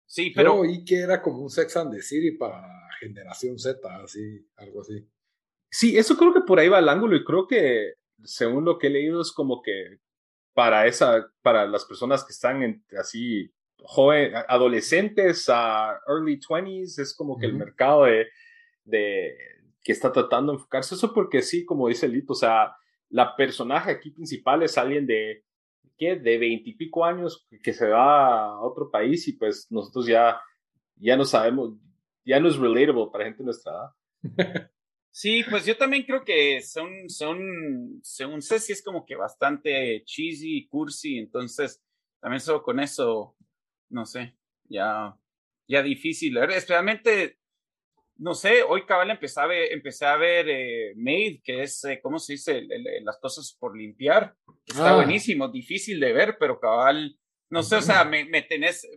Sí, 0.05 0.31
pero. 0.35 0.55
Yo 0.55 0.61
oí 0.61 0.85
que 0.85 0.99
era 0.99 1.21
como 1.21 1.41
un 1.41 1.49
Sex 1.49 1.75
and 1.77 1.93
the 1.93 2.01
City 2.01 2.31
para 2.31 2.67
generación 2.99 3.57
Z, 3.59 3.79
así, 4.03 4.47
algo 4.55 4.81
así. 4.81 5.07
Sí, 5.69 5.97
eso 5.97 6.17
creo 6.17 6.33
que 6.33 6.41
por 6.41 6.59
ahí 6.59 6.69
va 6.69 6.79
el 6.79 6.89
ángulo 6.89 7.15
y 7.15 7.23
creo 7.23 7.45
que, 7.45 7.95
según 8.23 8.63
lo 8.63 8.77
que 8.77 8.87
he 8.87 8.89
leído, 8.89 9.21
es 9.21 9.31
como 9.31 9.61
que 9.61 9.99
para 10.53 10.87
esa, 10.87 11.29
para 11.41 11.67
las 11.67 11.85
personas 11.85 12.23
que 12.23 12.31
están 12.31 12.63
en, 12.63 12.83
así, 12.97 13.51
joven, 13.79 14.33
adolescentes 14.47 15.47
a 15.49 15.99
early 16.07 16.39
20s, 16.39 16.99
es 16.99 17.13
como 17.13 17.37
que 17.37 17.45
uh 17.45 17.49
-huh. 17.49 17.53
el 17.53 17.57
mercado 17.57 18.03
de, 18.05 18.27
de, 18.85 19.37
que 19.83 19.91
está 19.91 20.11
tratando 20.11 20.51
de 20.51 20.57
enfocarse 20.57 20.95
eso 20.95 21.13
porque 21.13 21.41
sí, 21.41 21.65
como 21.65 21.87
dice 21.89 22.07
Lito, 22.07 22.33
o 22.33 22.35
sea, 22.35 22.75
la 23.09 23.35
personaje 23.35 23.91
aquí 23.91 24.11
principal 24.11 24.63
es 24.63 24.77
alguien 24.77 25.05
de, 25.05 25.43
¿qué? 25.97 26.15
De 26.15 26.37
veintipico 26.37 27.05
años 27.05 27.47
que 27.63 27.73
se 27.73 27.87
va 27.87 28.45
a 28.45 28.59
otro 28.61 28.89
país 28.91 29.27
y 29.27 29.33
pues 29.33 29.67
nosotros 29.69 30.07
ya, 30.07 30.39
ya 30.95 31.15
no 31.17 31.25
sabemos, 31.25 31.73
ya 32.25 32.39
no 32.39 32.47
es 32.49 32.57
relatable 32.57 33.07
para 33.11 33.25
gente 33.25 33.43
nuestra 33.43 33.71
edad. 33.71 34.71
Sí, 35.09 35.43
pues 35.49 35.65
yo 35.65 35.75
también 35.75 36.03
creo 36.03 36.23
que 36.23 36.61
son, 36.61 37.09
son, 37.09 37.99
según 38.03 38.41
sé, 38.41 38.59
sí 38.59 38.73
es 38.73 38.83
como 38.83 39.03
que 39.03 39.15
bastante 39.15 40.03
cheesy, 40.05 40.67
cursi, 40.67 41.17
entonces 41.17 41.83
también 42.19 42.39
solo 42.39 42.61
con 42.61 42.79
eso, 42.79 43.35
no 43.89 44.05
sé, 44.05 44.35
ya, 44.65 45.17
ya 45.67 45.81
difícil, 45.81 46.37
especialmente, 46.37 47.39
no 48.19 48.33
sé, 48.33 48.63
hoy 48.63 48.85
cabal 48.85 49.09
empecé 49.09 49.39
a 49.39 49.45
ver, 49.45 49.71
empecé 49.71 50.05
a 50.05 50.17
ver 50.17 50.47
eh, 50.49 50.93
Made, 50.95 51.41
que 51.43 51.63
es, 51.63 51.83
eh, 51.85 51.99
¿cómo 52.01 52.19
se 52.19 52.33
dice? 52.33 52.57
El, 52.57 52.71
el, 52.71 53.05
las 53.05 53.17
cosas 53.19 53.55
por 53.59 53.77
limpiar, 53.77 54.35
está 54.65 54.91
ah. 54.91 54.95
buenísimo, 54.95 55.47
difícil 55.49 55.99
de 55.99 56.13
ver, 56.13 56.37
pero 56.39 56.59
cabal, 56.59 57.17
no 57.49 57.63
sé, 57.63 57.77
o 57.77 57.81
sea, 57.81 58.03
me, 58.03 58.25
me 58.25 58.41
tenés, 58.41 58.87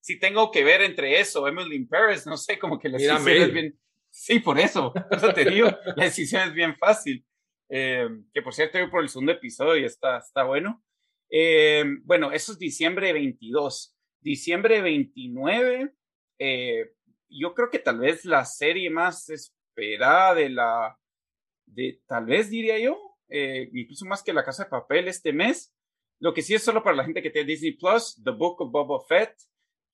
si 0.00 0.18
tengo 0.18 0.50
que 0.50 0.64
ver 0.64 0.82
entre 0.82 1.20
eso, 1.20 1.46
Emily 1.46 1.76
in 1.76 1.88
Paris, 1.88 2.26
no 2.26 2.36
sé, 2.36 2.58
como 2.58 2.78
que 2.78 2.88
la 2.88 2.98
decisión 2.98 3.52
bien 3.52 3.78
Sí, 4.12 4.40
por 4.40 4.58
eso, 4.58 4.92
eso 5.10 5.32
te 5.32 5.44
digo, 5.44 5.68
la 5.96 6.04
decisión 6.04 6.42
es 6.48 6.52
bien 6.52 6.76
fácil. 6.76 7.24
Eh, 7.68 8.08
que 8.34 8.42
por 8.42 8.52
cierto, 8.52 8.78
yo 8.78 8.90
por 8.90 9.02
el 9.02 9.08
segundo 9.08 9.32
episodio 9.32 9.86
está, 9.86 10.18
está 10.18 10.42
bueno. 10.42 10.82
Eh, 11.30 11.84
bueno, 12.02 12.32
eso 12.32 12.52
es 12.52 12.58
diciembre 12.58 13.12
22. 13.12 13.96
diciembre 14.20 14.82
29, 14.82 15.94
eh, 16.40 16.90
yo 17.30 17.54
creo 17.54 17.70
que 17.70 17.78
tal 17.78 18.00
vez 18.00 18.24
la 18.24 18.44
serie 18.44 18.90
más 18.90 19.28
esperada 19.30 20.34
de 20.34 20.50
la, 20.50 20.98
de, 21.66 22.02
tal 22.06 22.26
vez 22.26 22.50
diría 22.50 22.78
yo, 22.78 22.98
eh, 23.28 23.70
incluso 23.72 24.04
más 24.04 24.22
que 24.22 24.32
La 24.32 24.44
Casa 24.44 24.64
de 24.64 24.70
Papel 24.70 25.08
este 25.08 25.32
mes. 25.32 25.72
Lo 26.18 26.34
que 26.34 26.42
sí 26.42 26.54
es 26.54 26.62
solo 26.62 26.82
para 26.82 26.96
la 26.96 27.04
gente 27.04 27.22
que 27.22 27.30
tiene 27.30 27.48
Disney 27.48 27.72
Plus, 27.72 28.20
The 28.22 28.32
Book 28.32 28.60
of 28.60 28.70
Boba 28.70 29.00
Fett, 29.06 29.34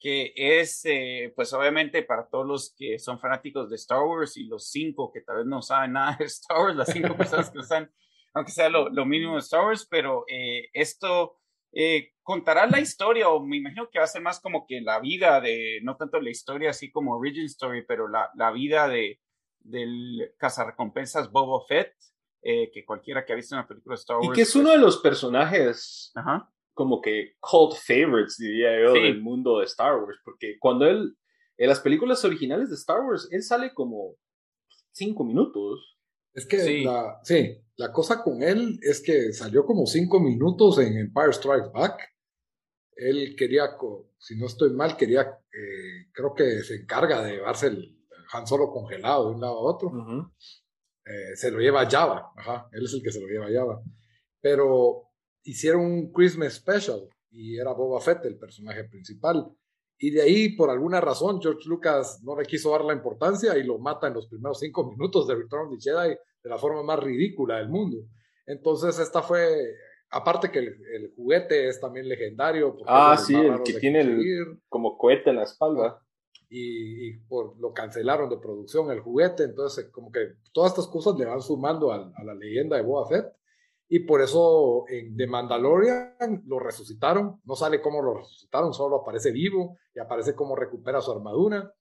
que 0.01 0.33
es, 0.35 0.85
eh, 0.85 1.33
pues 1.37 1.53
obviamente 1.53 2.03
para 2.03 2.29
todos 2.29 2.47
los 2.47 2.75
que 2.77 2.99
son 2.99 3.19
fanáticos 3.19 3.71
de 3.71 3.77
Star 3.77 4.03
Wars 4.03 4.37
y 4.37 4.45
los 4.45 4.69
cinco 4.71 5.11
que 5.13 5.21
tal 5.21 5.39
vez 5.39 5.47
no 5.47 5.63
saben 5.63 5.93
nada 5.93 6.17
de 6.19 6.25
Star 6.27 6.59
Wars, 6.59 6.77
las 6.77 6.93
cinco 6.93 7.17
personas 7.17 7.51
que 7.51 7.59
no 7.59 7.63
saben, 7.63 7.91
aunque 8.35 8.53
sea 8.53 8.69
lo, 8.69 8.89
lo 8.91 9.07
mínimo 9.07 9.35
de 9.35 9.41
Star 9.41 9.65
Wars, 9.65 9.87
pero 9.89 10.25
eh, 10.29 10.69
esto 10.73 11.39
eh, 11.79 12.13
contará 12.23 12.67
la 12.67 12.81
historia, 12.81 13.29
o 13.29 13.45
me 13.45 13.59
imagino 13.59 13.89
que 13.91 13.99
va 13.99 14.05
a 14.07 14.09
ser 14.09 14.23
más 14.23 14.41
como 14.41 14.67
que 14.67 14.81
la 14.81 14.99
vida 14.99 15.41
de, 15.43 15.81
no 15.83 15.97
tanto 15.97 16.19
la 16.21 16.31
historia 16.31 16.71
así 16.71 16.91
como 16.91 17.15
Origin 17.17 17.45
Story, 17.45 17.85
pero 17.87 18.09
la, 18.09 18.31
la 18.35 18.51
vida 18.51 18.89
de 18.89 19.21
del 19.61 20.33
cazarrecompensas 20.39 21.31
Boba 21.33 21.65
Fett, 21.67 21.93
eh, 22.43 22.71
que 22.73 22.85
cualquiera 22.85 23.25
que 23.25 23.33
ha 23.33 23.37
visto 23.37 23.55
una 23.57 23.67
película 23.67 23.95
de 23.95 24.01
Star 24.01 24.17
Wars. 24.19 24.29
Y 24.29 24.33
que 24.33 24.43
es 24.43 24.55
uno 24.55 24.71
de 24.71 24.79
los 24.79 24.99
personajes 24.99 26.13
Ajá. 26.15 26.49
como 26.73 27.01
que 27.01 27.35
cult 27.41 27.75
favorites, 27.75 28.37
diría 28.39 28.81
yo, 28.81 28.95
Sí. 28.95 29.03
del 29.03 29.21
mundo 29.21 29.59
de 29.59 29.65
Star 29.65 29.97
Wars. 29.97 30.19
Porque 30.25 30.57
cuando 30.61 30.87
él, 30.87 31.17
en 31.59 31.69
las 31.69 31.81
películas 31.81 32.25
originales 32.25 32.69
de 32.71 32.77
Star 32.77 33.01
Wars, 33.01 33.29
él 33.33 33.43
sale 33.43 33.75
como 33.75 34.15
cinco 34.93 35.25
minutos. 35.25 35.96
Es 36.37 36.47
que 36.47 36.61
Sí. 36.61 36.85
La, 36.85 37.19
sí, 37.25 37.59
la 37.77 37.91
cosa 37.93 38.23
con 38.23 38.43
él 38.43 38.79
es 38.83 39.03
que 39.03 39.33
salió 39.33 39.65
como 39.65 39.87
cinco 39.87 40.21
minutos 40.21 40.79
en 40.79 40.99
Empire 40.99 41.33
Strikes 41.33 41.71
Back. 41.73 41.99
Él 42.95 43.35
quería, 43.37 43.77
si 44.19 44.37
no 44.37 44.47
estoy 44.47 44.71
mal, 44.71 44.97
quería, 44.97 45.23
eh, 45.23 46.11
creo 46.13 46.35
que 46.35 46.63
se 46.63 46.77
encarga 46.77 47.23
de 47.23 47.33
llevarse 47.33 47.69
el 47.69 48.07
Han 48.33 48.47
Solo 48.47 48.71
congelado 48.71 49.29
de 49.29 49.35
un 49.35 49.41
lado 49.41 49.55
a 49.55 49.75
otro. 49.75 49.93
Eh, 51.07 51.37
se 51.37 51.51
lo 51.51 51.59
lleva 51.59 51.89
Java, 51.89 52.33
ajá, 52.37 52.69
él 52.73 52.85
es 52.85 52.93
el 52.93 53.03
que 53.03 53.13
se 53.13 53.21
lo 53.21 53.27
lleva 53.29 53.51
Java. 53.51 53.83
Pero 54.41 55.11
hicieron 55.43 55.83
un 55.83 56.13
Christmas 56.13 56.55
special 56.55 57.09
y 57.31 57.59
era 57.59 57.73
Boba 57.73 58.01
Fett 58.01 58.25
el 58.27 58.39
personaje 58.39 58.85
principal. 58.85 59.47
Y 59.99 60.11
de 60.11 60.23
ahí, 60.23 60.57
por 60.57 60.69
alguna 60.71 61.01
razón, 61.01 61.41
George 61.41 61.67
Lucas 61.69 62.21
no 62.23 62.39
le 62.39 62.45
quiso 62.45 62.71
dar 62.71 62.85
la 62.85 62.93
importancia 62.93 63.57
y 63.57 63.63
lo 63.65 63.79
mata 63.79 64.09
en 64.09 64.15
los 64.15 64.29
primeros 64.29 64.59
cinco 64.59 64.91
minutos 64.91 65.27
de 65.27 65.35
Return 65.37 65.69
of 65.69 65.73
the 65.73 65.91
Jedi 65.91 66.11
de 66.43 66.51
la 66.51 66.59
forma 66.59 66.83
más 66.83 67.01
ridícula 67.01 67.57
del 67.59 67.69
mundo. 67.71 67.99
Entonces, 68.47 68.99
esta 68.99 69.23
fue, 69.23 69.75
aparte 70.11 70.51
que 70.51 70.59
el, 70.61 70.67
el 70.95 71.13
juguete 71.17 71.69
es 71.69 71.81
también 71.81 72.09
legendario. 72.09 72.77
Ah, 72.87 73.17
sí, 73.17 73.35
el 73.35 73.63
que 73.63 73.75
tiene 73.81 74.01
el- 74.03 74.61
Como 74.69 74.99
cohete 74.99 75.31
en 75.31 75.37
la 75.37 75.45
espalda. 75.45 76.01
y, 76.49 77.09
y 77.09 77.17
por, 77.27 77.59
lo 77.59 77.73
cancelaron 77.73 78.29
de 78.31 78.37
producción 78.39 78.91
el 78.93 79.01
juguete, 79.01 79.43
entonces 79.45 79.89
como 79.91 80.13
que 80.13 80.35
todas 80.53 80.71
estas 80.73 80.87
cosas 80.87 81.17
le 81.19 81.25
van 81.25 81.41
sumando 81.41 81.91
al- 81.91 82.13
a, 82.15 82.23
la 82.23 82.35
leyenda 82.35 82.77
de 82.77 82.83
Boba 82.85 83.09
Fett 83.09 83.33
y 83.89 84.01
por 84.01 84.21
eso 84.21 84.85
en 84.89 85.17
The 85.17 85.27
Mandalorian 85.27 86.43
lo 86.47 86.59
resucitaron, 86.59 87.41
no 87.45 87.55
sale 87.55 87.81
cómo 87.81 88.03
lo 88.03 88.15
resucitaron, 88.15 88.73
solo 88.73 89.03
aparece 89.03 89.31
vivo 89.31 89.79
y 89.95 90.01
aparece 90.01 90.35
cómo 90.35 90.57
recupera 90.57 91.01
su 91.01 91.13
armadura. 91.13 91.73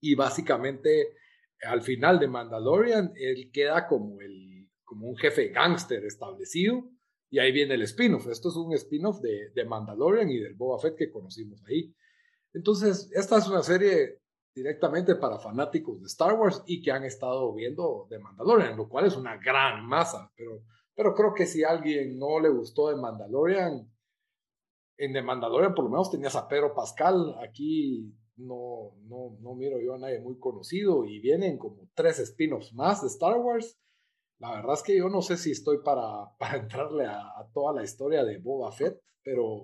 Y 0.00 0.14
básicamente 0.14 1.14
al 1.62 1.82
final 1.82 2.18
de 2.18 2.28
Mandalorian 2.28 3.12
él 3.14 3.50
queda 3.52 3.86
como, 3.86 4.20
el, 4.20 4.70
como 4.84 5.08
un 5.08 5.16
jefe 5.16 5.48
gángster 5.48 6.04
establecido 6.04 6.90
y 7.30 7.38
ahí 7.38 7.52
viene 7.52 7.74
el 7.74 7.82
spin-off, 7.82 8.26
esto 8.28 8.48
es 8.48 8.56
un 8.56 8.72
spin-off 8.74 9.20
de, 9.20 9.50
de 9.54 9.64
Mandalorian 9.64 10.30
y 10.30 10.38
del 10.38 10.54
Boba 10.54 10.78
Fett 10.78 10.96
que 10.96 11.10
conocimos 11.10 11.62
ahí. 11.66 11.94
Entonces, 12.52 13.10
esta 13.14 13.38
es 13.38 13.48
una 13.48 13.62
serie 13.62 14.20
directamente 14.54 15.14
para 15.16 15.38
fanáticos 15.38 15.98
de 16.00 16.06
Star 16.06 16.34
Wars 16.34 16.62
y 16.66 16.82
que 16.82 16.92
han 16.92 17.04
estado 17.04 17.54
viendo 17.54 18.06
The 18.10 18.18
Mandalorian, 18.18 18.76
lo 18.76 18.86
cual 18.86 19.06
es 19.06 19.16
una 19.16 19.38
gran 19.38 19.86
masa, 19.86 20.30
pero, 20.36 20.62
pero 20.94 21.14
creo 21.14 21.34
que 21.34 21.46
si 21.46 21.64
a 21.64 21.70
alguien 21.70 22.18
no 22.18 22.38
le 22.40 22.48
gustó 22.48 22.90
The 22.90 23.00
Mandalorian, 23.00 23.88
en 24.98 25.12
The 25.12 25.22
Mandalorian 25.22 25.74
por 25.74 25.84
lo 25.84 25.90
menos 25.90 26.10
tenías 26.10 26.36
a 26.36 26.46
Pedro 26.48 26.74
Pascal, 26.74 27.34
aquí 27.42 28.14
no, 28.36 28.92
no, 29.04 29.36
no 29.40 29.54
miro 29.54 29.80
yo 29.80 29.94
a 29.94 29.98
nadie 29.98 30.20
muy 30.20 30.38
conocido 30.38 31.04
y 31.04 31.20
vienen 31.20 31.58
como 31.58 31.88
tres 31.94 32.18
spin-offs 32.18 32.72
más 32.74 33.00
de 33.02 33.08
Star 33.08 33.38
Wars. 33.38 33.78
La 34.38 34.56
verdad 34.56 34.74
es 34.74 34.82
que 34.82 34.96
yo 34.96 35.08
no 35.08 35.22
sé 35.22 35.36
si 35.36 35.52
estoy 35.52 35.78
para, 35.84 36.34
para 36.38 36.56
entrarle 36.58 37.06
a, 37.06 37.18
a 37.20 37.48
toda 37.52 37.72
la 37.74 37.82
historia 37.84 38.24
de 38.24 38.38
Boba 38.38 38.72
Fett, 38.72 39.00
pero 39.22 39.62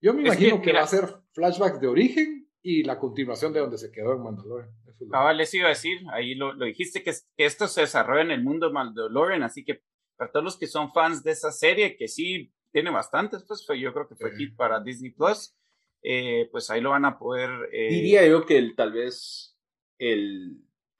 yo 0.00 0.14
me 0.14 0.20
Es 0.22 0.26
imagino 0.26 0.56
que, 0.56 0.62
que, 0.62 0.66
mira- 0.68 0.80
va 0.80 0.84
a 0.84 0.88
ser 0.88 1.04
flashback 1.32 1.80
de 1.80 1.88
origen 1.88 2.48
y 2.62 2.82
la 2.82 2.98
continuación 2.98 3.52
de 3.52 3.60
donde 3.60 3.78
se 3.78 3.90
quedó 3.92 4.14
en 4.14 4.22
Mandalorian. 4.22 4.70
Eso 4.86 4.90
es 4.92 5.00
lo- 5.02 5.08
Cabal, 5.10 5.36
les 5.36 5.54
iba 5.54 5.66
a 5.66 5.70
decir, 5.70 5.98
ahí 6.12 6.34
lo, 6.34 6.52
lo 6.54 6.64
dijiste, 6.64 7.02
que, 7.02 7.10
es- 7.10 7.28
que 7.36 7.44
esto 7.46 7.68
se 7.68 7.82
desarrolla 7.82 8.22
en 8.22 8.30
el 8.32 8.42
mundo 8.42 8.66
de 8.66 8.72
Mandalorian, 8.72 9.42
así 9.42 9.64
que 9.64 9.80
para 10.16 10.30
todos 10.32 10.44
los 10.44 10.58
que 10.58 10.66
son 10.66 10.92
fans 10.92 11.22
de 11.22 11.32
esa 11.32 11.50
serie, 11.52 11.96
que 11.96 12.08
sí 12.08 12.52
tiene 12.72 12.90
bastantes, 12.90 13.44
pues 13.46 13.64
fue, 13.66 13.78
yo 13.80 13.92
creo 13.92 14.08
que 14.08 14.16
fue 14.16 14.30
Sí. 14.32 14.36
hit 14.46 14.56
para 14.56 14.80
Disney 14.80 15.10
Plus, 15.12 15.54
eh, 16.02 16.48
pues 16.52 16.68
ahí 16.70 16.80
lo 16.80 16.90
van 16.90 17.04
a 17.04 17.18
poder... 17.18 17.50
eh, 17.72 17.88
Diría 17.90 18.26
yo 18.26 18.44
que 18.46 18.58
el, 18.58 18.74
tal 18.76 18.92
vez 18.92 19.56
el, 19.98 20.58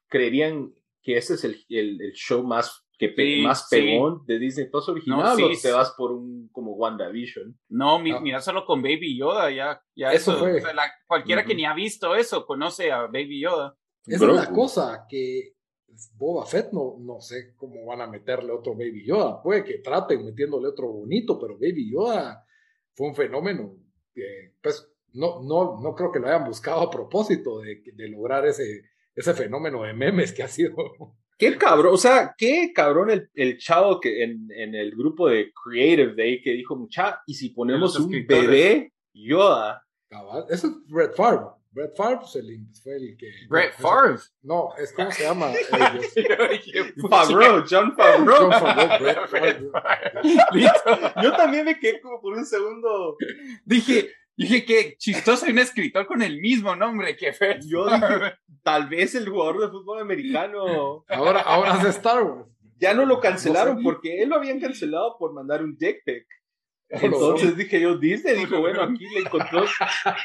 creerían 0.08 0.72
que 1.02 1.16
ese 1.18 1.34
es 1.34 1.44
el, 1.44 1.64
el, 1.68 2.00
el 2.00 2.12
show 2.12 2.42
más 2.42 2.82
que 2.98 3.10
pe- 3.10 3.36
Sí, 3.36 3.42
más 3.42 3.68
sí. 3.68 3.76
pegón 3.76 4.24
de 4.26 4.38
Disney 4.38 4.70
Plus 4.70 4.88
original 4.88 5.18
No, 5.20 5.36
sí, 5.36 5.42
o 5.42 5.48
te 5.50 5.54
sí. 5.56 5.68
vas 5.70 5.92
por 5.98 6.12
un 6.12 6.48
como 6.50 6.72
WandaVision. 6.72 7.58
No, 7.68 7.98
mi- 7.98 8.12
Ah. 8.12 8.20
mira, 8.20 8.40
solo 8.40 8.64
con 8.64 8.80
Baby 8.82 9.18
Yoda, 9.18 9.50
ya, 9.50 9.82
ya 9.94 10.12
Eso 10.12 10.32
eso, 10.32 10.40
fue. 10.40 10.56
o 10.56 10.60
sea, 10.62 10.72
la- 10.72 10.90
cualquiera 11.06 11.42
que 11.44 11.52
Ujú. 11.52 11.56
ni 11.58 11.64
ha 11.66 11.74
visto 11.74 12.14
eso 12.16 12.46
conoce 12.46 12.90
a 12.90 13.02
Baby 13.02 13.42
Yoda. 13.42 13.76
Esa 14.06 14.24
es 14.24 14.32
la 14.32 14.42
Grogu. 14.46 14.56
cosa, 14.56 15.04
que 15.10 15.55
Boba 16.16 16.46
Fett 16.46 16.72
no, 16.72 16.96
no 16.98 17.20
sé 17.20 17.54
cómo 17.56 17.84
van 17.86 18.00
a 18.00 18.06
meterle 18.06 18.52
otro 18.52 18.74
Baby 18.74 19.04
Yoda. 19.06 19.42
Puede 19.42 19.64
que 19.64 19.78
traten 19.78 20.24
metiéndole 20.24 20.68
otro 20.68 20.88
bonito, 20.88 21.38
pero 21.38 21.54
Baby 21.54 21.92
Yoda 21.92 22.44
fue 22.94 23.08
un 23.08 23.14
fenómeno. 23.14 23.76
pues 24.62 24.90
no, 25.12 25.42
no, 25.42 25.80
no 25.80 25.94
creo 25.94 26.12
que 26.12 26.18
lo 26.18 26.28
hayan 26.28 26.44
buscado 26.44 26.80
a 26.80 26.90
propósito 26.90 27.60
de, 27.60 27.82
de 27.94 28.08
lograr 28.08 28.46
ese, 28.46 28.82
ese 29.14 29.34
fenómeno 29.34 29.82
de 29.82 29.94
memes 29.94 30.32
que 30.32 30.42
ha 30.42 30.48
sido. 30.48 30.74
Qué 31.38 31.58
cabrón, 31.58 31.92
o 31.92 31.98
sea, 31.98 32.34
qué 32.36 32.72
cabrón 32.74 33.10
el, 33.10 33.30
el 33.34 33.58
chavo 33.58 34.00
que 34.00 34.24
en, 34.24 34.48
en 34.52 34.74
el 34.74 34.92
grupo 34.92 35.28
de 35.28 35.52
Creative 35.52 36.14
Day 36.14 36.40
que 36.40 36.52
dijo, 36.52 36.76
mucha, 36.76 37.20
y 37.26 37.34
si 37.34 37.50
ponemos 37.50 37.98
un 38.00 38.10
bebé 38.26 38.92
Yoda. 39.12 39.82
Cabal. 40.08 40.44
Ese 40.48 40.68
es 40.68 40.72
Brett 40.88 41.14
Favre. 41.14 41.46
Brett 41.76 41.94
Favre 41.94 42.20
fue 42.32 42.40
el, 42.40 42.66
fue 42.82 42.96
el 42.96 43.16
que. 43.18 43.30
Brett 43.50 43.74
Favre. 43.74 44.16
No, 44.42 44.70
es 44.78 44.92
como 44.94 45.10
se 45.12 45.24
llama. 45.24 45.48
Dije, 46.50 46.94
Favreau, 47.10 47.64
John 47.68 47.94
Favreau. 47.94 48.50
John 48.50 48.50
Favreau, 48.50 48.98
Brett 49.28 49.28
Favre. 49.28 49.70
Listo. 50.52 50.98
Yo 51.22 51.32
también 51.36 51.66
me 51.66 51.78
quedé 51.78 52.00
como 52.00 52.18
por 52.22 52.32
un 52.32 52.46
segundo. 52.46 53.16
Dije, 53.66 54.10
dije 54.36 54.64
que 54.64 54.96
chistoso 54.96 55.44
hay 55.44 55.52
un 55.52 55.58
escritor 55.58 56.06
con 56.06 56.22
el 56.22 56.40
mismo 56.40 56.74
nombre 56.74 57.14
que 57.14 57.34
Fred. 57.34 57.60
Yo 57.66 57.86
dije, 57.86 58.34
tal 58.62 58.88
vez 58.88 59.14
el 59.14 59.28
jugador 59.28 59.60
de 59.60 59.68
fútbol 59.68 60.00
americano 60.00 61.04
Ahora, 61.08 61.40
ahora 61.40 61.74
hace 61.74 61.90
Star 61.90 62.22
Wars. 62.22 62.48
ya 62.78 62.94
no 62.94 63.04
lo 63.04 63.20
cancelaron 63.20 63.74
No 63.74 63.80
sé. 63.80 63.84
porque 63.84 64.22
él 64.22 64.30
lo 64.30 64.36
habían 64.36 64.60
cancelado 64.60 65.16
por 65.18 65.34
mandar 65.34 65.62
un 65.62 65.76
dick 65.76 66.02
pic. 66.06 66.26
Entonces 66.88 67.56
dije 67.56 67.80
yo, 67.80 67.96
Disney 67.98 68.36
dijo, 68.36 68.60
bueno, 68.60 68.82
aquí 68.82 69.04
le 69.08 69.20
encontró 69.20 69.64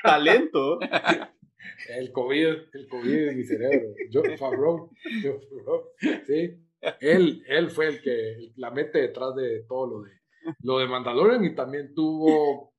talento. 0.03 0.79
El 1.89 2.11
COVID, 2.11 2.47
el 2.73 2.87
COVID 2.89 3.25
de 3.27 3.35
mi 3.35 3.43
cerebro. 3.43 3.89
John 4.11 4.37
Favreau. 4.37 4.89
John 5.23 5.39
Favreau. 5.49 5.83
Sí. 6.25 6.57
Él, 6.99 7.43
él 7.47 7.69
fue 7.69 7.87
el 7.87 8.01
que 8.01 8.51
la 8.55 8.71
mete 8.71 8.99
detrás 9.01 9.35
de 9.35 9.63
todo 9.67 9.87
lo 9.87 10.01
de, 10.03 10.11
lo 10.63 10.79
de 10.79 10.87
Mandalorian 10.87 11.43
y 11.45 11.53
también 11.53 11.93
tuvo, 11.93 12.73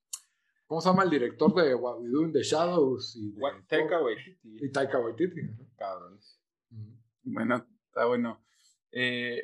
¿cómo 0.66 0.80
se 0.80 0.88
llama 0.88 1.04
el 1.04 1.10
director 1.10 1.54
de 1.54 1.74
What 1.74 2.00
We 2.00 2.08
Do 2.08 2.22
in 2.22 2.32
the 2.32 2.42
Shadows? 2.42 3.14
Y, 3.16 3.30
de- 3.32 3.40
Taika 3.68 4.00
Waititi. 4.02 4.38
y 4.60 4.70
Taika 4.72 4.98
Waititi. 4.98 5.40
Cabrones. 5.76 6.40
Bueno, 7.22 7.64
está 7.86 8.06
bueno. 8.06 8.44
Eh, 8.90 9.40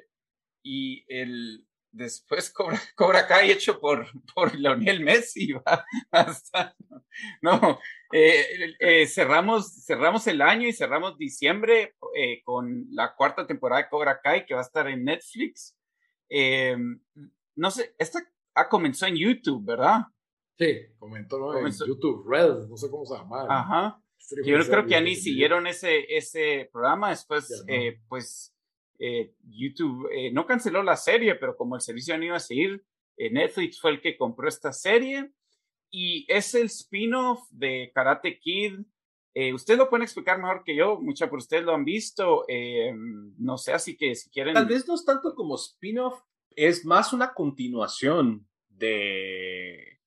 y 0.64 1.04
el 1.08 1.64
después 1.98 2.50
Cobra, 2.54 2.80
Cobra 2.94 3.26
Kai 3.26 3.50
hecho 3.50 3.78
por, 3.80 4.06
por 4.34 4.54
Leonel 4.54 5.00
Messi 5.04 5.52
va 5.66 5.84
a 6.12 6.22
estar- 6.22 6.74
No, 7.42 7.78
eh, 8.12 8.74
eh, 8.80 9.06
cerramos, 9.06 9.84
cerramos 9.84 10.26
el 10.28 10.40
año 10.40 10.66
y 10.68 10.72
cerramos 10.72 11.18
diciembre 11.18 11.94
eh, 12.16 12.42
con 12.44 12.86
la 12.92 13.14
cuarta 13.14 13.46
temporada 13.46 13.82
de 13.82 13.88
Cobra 13.88 14.20
Kai 14.22 14.46
que 14.46 14.54
va 14.54 14.60
a 14.60 14.64
estar 14.64 14.88
en 14.88 15.04
Netflix. 15.04 15.76
Eh, 16.30 16.76
no 17.56 17.70
sé, 17.70 17.94
esta 17.98 18.20
ah, 18.54 18.68
comenzó 18.68 19.06
en 19.06 19.16
YouTube, 19.16 19.64
¿verdad? 19.66 20.00
Sí, 20.58 20.80
comentó 20.98 21.38
¿no? 21.38 21.52
en 21.52 21.58
Comenzó- 21.64 21.86
YouTube 21.86 22.24
Red, 22.28 22.68
no 22.68 22.76
sé 22.76 22.88
cómo 22.90 23.04
se 23.04 23.14
llama. 23.16 23.46
Ajá. 23.48 24.00
Yo 24.44 24.58
creo 24.66 24.84
que 24.84 24.90
ya 24.90 25.00
ni 25.00 25.14
siguieron 25.16 25.66
ese, 25.66 26.04
ese 26.14 26.68
programa. 26.72 27.10
Después, 27.10 27.64
no. 27.66 27.72
eh, 27.72 28.00
pues, 28.08 28.54
eh, 28.98 29.32
YouTube 29.48 30.08
eh, 30.12 30.32
no 30.32 30.46
canceló 30.46 30.82
la 30.82 30.96
serie, 30.96 31.36
pero 31.36 31.56
como 31.56 31.76
el 31.76 31.80
servicio 31.80 32.16
no 32.18 32.24
iba 32.24 32.36
a 32.36 32.40
seguir, 32.40 32.84
eh, 33.16 33.30
Netflix 33.30 33.80
fue 33.80 33.92
el 33.92 34.00
que 34.00 34.16
compró 34.16 34.48
esta 34.48 34.72
serie. 34.72 35.30
y 35.90 36.26
es 36.28 36.54
el 36.54 36.66
spin-off 36.66 37.48
de 37.50 37.90
Karate 37.94 38.38
Kid. 38.38 38.80
Ustedes 39.54 39.78
lo 39.78 39.88
pueden 39.88 40.02
explicar 40.02 40.38
mejor 40.38 40.64
que 40.64 40.76
yo, 40.76 41.00
mucha 41.00 41.30
por 41.30 41.38
ustedes 41.38 41.64
lo 41.64 41.72
han 41.72 41.84
visto. 41.84 42.44
No 43.38 43.56
sé, 43.56 43.72
así 43.72 43.96
que 43.96 44.14
si 44.14 44.28
quieren. 44.28 44.52
Tal 44.52 44.66
vez 44.66 44.86
no 44.86 44.94
es 44.94 45.04
tanto 45.04 45.34
como 45.34 45.54
spin-off, 45.54 46.20
es 46.50 46.84
más 46.84 47.14
una 47.14 47.32
continuación 47.32 48.46
de 48.68 49.98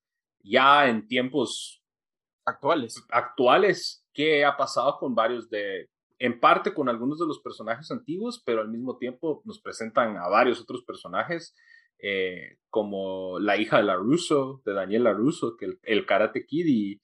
ya 0.43 0.87
en 0.87 1.07
tiempos 1.07 1.81
actuales. 2.45 3.01
Actuales, 3.09 4.05
que 4.13 4.45
ha 4.45 4.55
pasado 4.55 4.97
con 4.99 5.15
varios 5.15 5.49
de, 5.49 5.89
en 6.21 6.39
parte 6.39 6.71
con 6.71 6.87
algunos 6.87 7.17
de 7.17 7.25
los 7.25 7.39
personajes 7.39 7.89
antiguos, 7.89 8.43
pero 8.45 8.61
al 8.61 8.69
mismo 8.69 8.97
tiempo 8.97 9.41
nos 9.43 9.59
presentan 9.59 10.17
a 10.17 10.27
varios 10.27 10.61
otros 10.61 10.83
personajes, 10.83 11.55
eh, 11.97 12.57
como 12.69 13.39
la 13.39 13.57
hija 13.57 13.77
de 13.77 13.83
la 13.83 13.95
Russo, 13.95 14.61
de 14.63 14.73
Daniela 14.73 15.13
Russo, 15.13 15.57
que 15.57 15.79
el, 15.81 16.05
Karate 16.05 16.45
Kid, 16.45 16.65
y, 16.67 17.01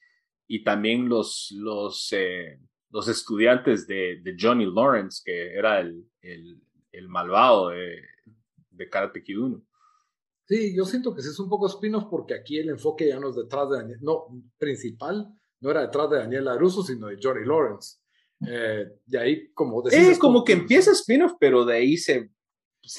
y, 0.48 0.64
también 0.64 1.10
los, 1.10 1.52
los, 1.58 2.10
eh, 2.12 2.60
los 2.92 3.08
estudiantes 3.08 3.88
de, 3.88 4.22
Johnny 4.40 4.72
Lawrence, 4.72 5.24
que 5.26 5.56
era 5.56 5.80
el, 5.80 6.08
el, 6.22 6.62
el 6.92 7.10
malvado 7.10 7.70
de, 7.70 8.00
de, 8.70 8.88
Karate 8.88 9.24
Kid 9.24 9.40
1. 9.40 9.66
Sí, 10.46 10.78
yo 10.78 10.86
siento 10.86 11.16
que 11.16 11.24
sí 11.24 11.30
es 11.30 11.40
un 11.40 11.50
poco 11.50 11.66
spin-off 11.66 12.06
porque 12.08 12.36
aquí 12.36 12.60
el 12.60 12.70
enfoque 12.70 13.08
ya 13.08 13.20
no 13.20 13.30
es 13.30 13.36
detrás 13.36 13.68
de 13.72 13.78
Daniel, 13.78 14.00
no, 14.04 14.28
principal 14.60 15.28
no 15.60 15.72
era 15.72 15.82
detrás 15.82 16.08
de 16.12 16.20
Daniela 16.20 16.56
Russo, 16.56 16.84
sino 16.84 17.08
de 17.08 17.18
Johnny 17.20 17.44
Lawrence. 17.44 17.98
Eh, 18.46 18.86
de 19.06 19.20
ahí, 19.20 19.52
como 19.54 19.82
decís, 19.82 20.10
Es 20.10 20.20
como 20.20 20.44
que 20.44 20.54
empieza 20.54 20.92
spin-off, 20.92 21.34
pero 21.40 21.66
de 21.66 21.76
ahí 21.76 21.98
se, 21.98 22.30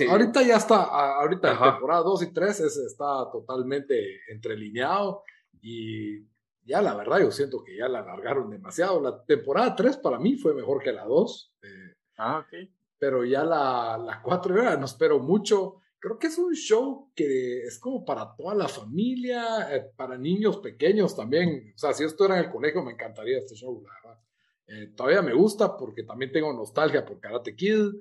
Ahorita 0.08 0.42
ya 0.42 0.56
está, 0.56 0.82
ahorita 1.20 1.52
en 1.52 1.58
temporada 1.58 2.02
2 2.02 2.22
y 2.22 2.32
3 2.32 2.60
está 2.60 3.30
totalmente 3.32 4.20
entrelineado 4.28 5.22
y 5.62 6.26
ya 6.64 6.82
la 6.82 6.94
verdad 6.94 7.20
yo 7.20 7.30
siento 7.30 7.64
que 7.64 7.76
ya 7.76 7.88
la 7.88 8.00
alargaron 8.00 8.50
demasiado. 8.50 9.00
La 9.00 9.24
temporada 9.24 9.74
3 9.74 9.96
para 9.98 10.18
mí 10.18 10.36
fue 10.36 10.54
mejor 10.54 10.82
que 10.82 10.92
la 10.92 11.04
2. 11.04 11.54
Eh, 11.62 11.94
ah, 12.18 12.40
ok. 12.40 12.68
Pero 12.98 13.24
ya 13.24 13.44
la, 13.44 13.96
la 13.96 14.20
4 14.22 14.62
ya 14.62 14.76
no 14.76 14.84
espero 14.84 15.18
mucho. 15.20 15.80
Creo 15.98 16.18
que 16.18 16.26
es 16.26 16.36
un 16.36 16.52
show 16.54 17.10
que 17.14 17.62
es 17.62 17.78
como 17.78 18.04
para 18.04 18.36
toda 18.36 18.54
la 18.54 18.68
familia, 18.68 19.74
eh, 19.74 19.90
para 19.96 20.18
niños 20.18 20.58
pequeños 20.58 21.16
también. 21.16 21.72
O 21.74 21.78
sea, 21.78 21.94
si 21.94 22.02
yo 22.02 22.08
estuviera 22.08 22.38
en 22.38 22.44
el 22.44 22.52
colegio 22.52 22.82
me 22.82 22.92
encantaría 22.92 23.38
este 23.38 23.54
show, 23.54 23.82
la 23.82 23.90
verdad. 23.94 24.22
Eh, 24.68 24.92
todavía 24.94 25.22
me 25.22 25.32
gusta 25.32 25.76
porque 25.76 26.04
también 26.04 26.30
tengo 26.30 26.52
nostalgia 26.52 27.04
por 27.04 27.18
Karate 27.18 27.56
Kid, 27.56 27.94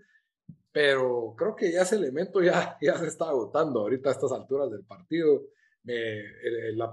pero 0.71 1.33
creo 1.37 1.55
que 1.55 1.71
ya 1.71 1.81
ese 1.81 1.95
elemento 1.95 2.41
ya, 2.41 2.77
ya 2.81 2.97
se 2.97 3.07
está 3.07 3.29
agotando 3.29 3.79
ahorita 3.79 4.09
a 4.09 4.11
estas 4.13 4.31
alturas 4.31 4.69
del 4.69 4.83
partido. 4.83 5.43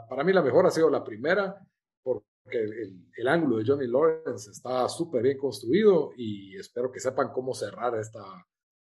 para 0.08 0.24
mí 0.24 0.32
la 0.32 0.42
mejor 0.42 0.66
ha 0.66 0.70
sido 0.70 0.88
la 0.88 1.04
primera, 1.04 1.58
porque 2.02 2.24
el, 2.52 3.08
el 3.16 3.28
ángulo 3.28 3.58
de 3.58 3.64
Johnny 3.66 3.86
Lawrence 3.86 4.50
está 4.50 4.88
súper 4.88 5.22
bien 5.22 5.38
construido 5.38 6.12
y 6.16 6.56
espero 6.56 6.90
que 6.90 7.00
sepan 7.00 7.32
cómo 7.32 7.52
cerrar 7.52 7.98
esta, 7.98 8.22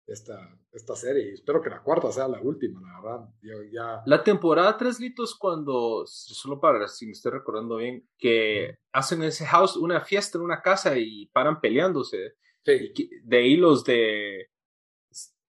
esta, 0.08 0.58
esta 0.72 0.96
serie. 0.96 1.30
Y 1.30 1.34
espero 1.34 1.62
que 1.62 1.70
la 1.70 1.84
cuarta 1.84 2.12
sea 2.12 2.28
la 2.28 2.42
última, 2.42 2.82
la 2.82 3.02
verdad. 3.02 3.30
ya... 3.72 4.02
La 4.06 4.24
temporada 4.24 4.78
3 4.78 5.00
litos 5.00 5.36
cuando, 5.38 6.04
solo 6.06 6.60
para 6.60 6.88
si 6.88 7.06
me 7.06 7.12
estoy 7.12 7.34
recordando 7.34 7.78
bien, 7.78 8.08
que 8.18 8.78
hacen 8.94 9.22
ese 9.24 9.46
house, 9.46 9.76
una 9.76 10.02
fiesta 10.02 10.38
en 10.38 10.46
una 10.46 10.62
casa 10.62 10.98
y 10.98 11.28
paran 11.28 11.60
peleándose. 11.60 12.36
de 12.64 13.38
ahí 13.38 13.58
los 13.58 13.84
de 13.84 14.50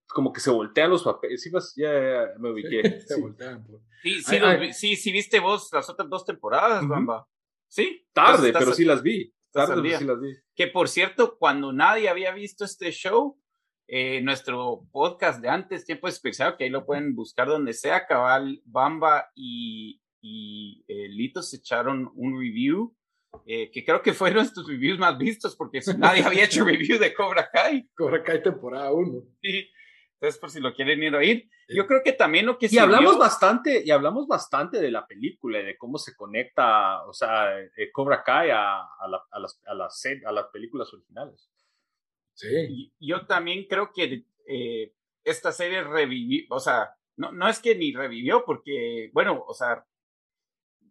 como 0.08 0.32
que 0.32 0.40
se 0.40 0.50
voltean 0.50 0.90
los 0.90 1.04
papeles. 1.04 1.42
Sí, 1.42 1.50
ya, 1.76 2.32
me 2.38 2.50
ubiqué. 2.50 3.00
se 3.06 3.20
voltean. 3.20 3.64
Pues. 3.64 3.82
Sí, 4.02 4.72
sí, 4.72 4.96
sí, 4.96 5.12
viste 5.12 5.38
vos 5.38 5.68
las 5.72 5.88
otras 5.88 6.08
dos 6.08 6.24
temporadas, 6.24 6.86
Bamba. 6.86 7.28
Sí. 7.68 8.06
Tarde, 8.12 8.52
pero 8.52 8.72
sí 8.72 8.84
las 8.84 9.02
vi. 9.02 9.32
Tarde, 9.52 9.82
pero 9.82 9.98
sí 9.98 10.04
las 10.04 10.20
vi. 10.20 10.34
Que 10.54 10.68
por 10.68 10.88
cierto, 10.88 11.36
cuando 11.38 11.72
nadie 11.72 12.08
había 12.08 12.32
visto 12.32 12.64
este 12.64 12.90
show, 12.90 13.38
eh, 13.90 14.20
nuestro 14.20 14.87
podcast 14.92 15.40
de 15.40 15.48
antes, 15.48 15.87
Tiempo 15.87 16.09
Especial, 16.09 16.59
que 16.59 16.64
ahí 16.64 16.70
lo 16.70 16.85
pueden 16.85 17.14
buscar 17.14 17.48
donde 17.48 17.72
sea, 17.72 18.07
Cabal, 18.07 18.61
Bamba 18.66 19.31
y, 19.35 20.03
y 20.20 20.85
eh, 20.87 21.09
Lito 21.09 21.42
se 21.42 21.57
echaron 21.57 22.12
un 22.14 22.38
review, 22.38 22.94
eh, 23.46 23.70
que 23.70 23.87
creo 23.87 24.03
que 24.03 24.12
fueron 24.12 24.44
estos 24.44 24.68
reviews 24.68 24.98
más 24.98 25.16
vistos, 25.16 25.57
porque 25.57 25.81
nadie 25.96 26.22
había 26.22 26.44
hecho 26.44 26.66
review 26.66 26.98
de 26.98 27.14
Cobra 27.14 27.48
Kai. 27.51 27.88
Cobra 27.96 28.22
Kai 28.22 28.42
temporada 28.42 28.92
1. 28.92 29.22
Sí. 29.40 29.70
Entonces, 30.20 30.38
por 30.38 30.51
si 30.51 30.61
lo 30.61 30.74
quieren 30.74 31.03
ir 31.03 31.14
a 31.14 31.18
oír, 31.18 31.48
yo 31.68 31.87
creo 31.87 32.03
que 32.05 32.12
también 32.12 32.44
lo 32.44 32.59
que 32.59 32.68
y 32.70 32.77
hablamos 32.77 33.16
bastante 33.16 33.83
y 33.87 33.90
hablamos 33.90 34.27
bastante 34.27 34.81
de 34.81 34.90
la 34.90 35.07
película 35.07 35.61
y 35.61 35.64
de 35.64 35.79
cómo 35.79 35.96
se 35.96 36.14
conecta, 36.14 37.07
o 37.07 37.14
sea, 37.14 37.55
Cobra 37.92 38.22
Kai 38.22 38.51
a, 38.51 38.81
a, 38.81 39.09
la, 39.09 39.22
a, 39.31 39.38
las, 39.38 39.62
a, 39.64 39.74
las, 39.74 40.05
a 40.27 40.33
las 40.33 40.46
películas 40.48 40.92
originales. 40.92 41.48
Sí. 42.38 42.92
yo 43.01 43.27
también 43.27 43.66
creo 43.68 43.90
que 43.92 44.24
eh, 44.46 44.92
esta 45.24 45.51
serie 45.51 45.83
revivió, 45.83 46.44
o 46.51 46.61
sea, 46.61 46.94
no, 47.16 47.33
no 47.33 47.48
es 47.48 47.59
que 47.59 47.74
ni 47.74 47.92
revivió, 47.92 48.44
porque, 48.44 49.11
bueno, 49.12 49.44
o 49.44 49.53
sea, 49.53 49.85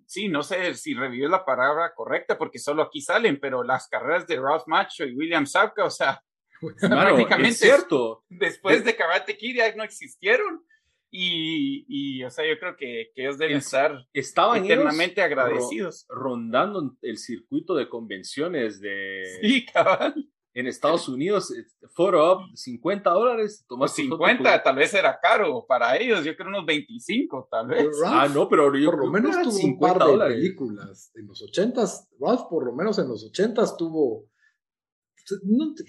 sí, 0.06 0.28
no 0.28 0.44
sé 0.44 0.74
si 0.74 0.94
revivió 0.94 1.30
la 1.30 1.46
palabra 1.46 1.94
correcta, 1.96 2.38
porque 2.38 2.60
solo 2.60 2.84
aquí 2.84 3.00
salen, 3.00 3.40
pero 3.40 3.64
las 3.64 3.88
carreras 3.88 4.28
de 4.28 4.42
Ralph 4.42 4.68
Macho 4.68 5.06
y 5.06 5.16
William 5.16 5.46
Sapka, 5.46 5.86
o 5.86 5.90
sea, 5.90 6.22
prácticamente 6.82 7.50
es 7.50 7.60
cierto. 7.60 8.26
después 8.28 8.84
de 8.84 8.96
Karate 8.98 9.38
Kid 9.38 9.56
ya 9.56 9.74
no 9.76 9.84
existieron. 9.84 10.66
Y, 11.10 11.86
y, 11.88 12.24
o 12.26 12.30
sea, 12.30 12.46
yo 12.46 12.60
creo 12.60 12.76
que, 12.76 13.12
que 13.16 13.22
ellos 13.22 13.38
deben 13.38 13.58
estar 13.58 14.06
estaban 14.12 14.66
eternamente 14.66 15.22
agradecidos. 15.22 16.06
rondando 16.10 16.98
el 17.02 17.18
circuito 17.18 17.76
de 17.76 17.88
convenciones 17.88 18.82
de. 18.82 19.24
Sí, 19.42 19.66
cabal 19.66 20.30
en 20.60 20.66
Estados 20.66 21.08
Unidos, 21.08 21.54
photo 21.94 22.34
up, 22.34 22.56
50 22.56 23.08
dólares. 23.12 23.64
50, 23.70 24.64
tal 24.64 24.76
vez 24.76 24.92
era 24.92 25.20
caro 25.22 25.64
para 25.68 25.96
ellos, 25.98 26.26
yo 26.26 26.36
creo 26.36 26.50
unos 26.50 26.66
25, 26.66 27.48
tal 27.52 27.68
vez. 27.68 27.88
ah, 28.04 28.28
no, 28.28 28.50
pero 28.50 28.76
yo 28.76 28.90
por 28.90 29.06
lo 29.06 29.12
menos 29.12 29.36
tuvo 29.44 29.68
un 29.68 29.80
par 29.80 30.00
de 30.04 30.18
películas. 30.18 31.12
En 31.14 31.28
los 31.28 31.44
80s, 31.44 32.08
Ralph 32.20 32.48
por 32.50 32.66
lo 32.66 32.74
menos 32.74 32.98
en 32.98 33.08
los 33.08 33.32
80s 33.32 33.78
tuvo 33.78 34.26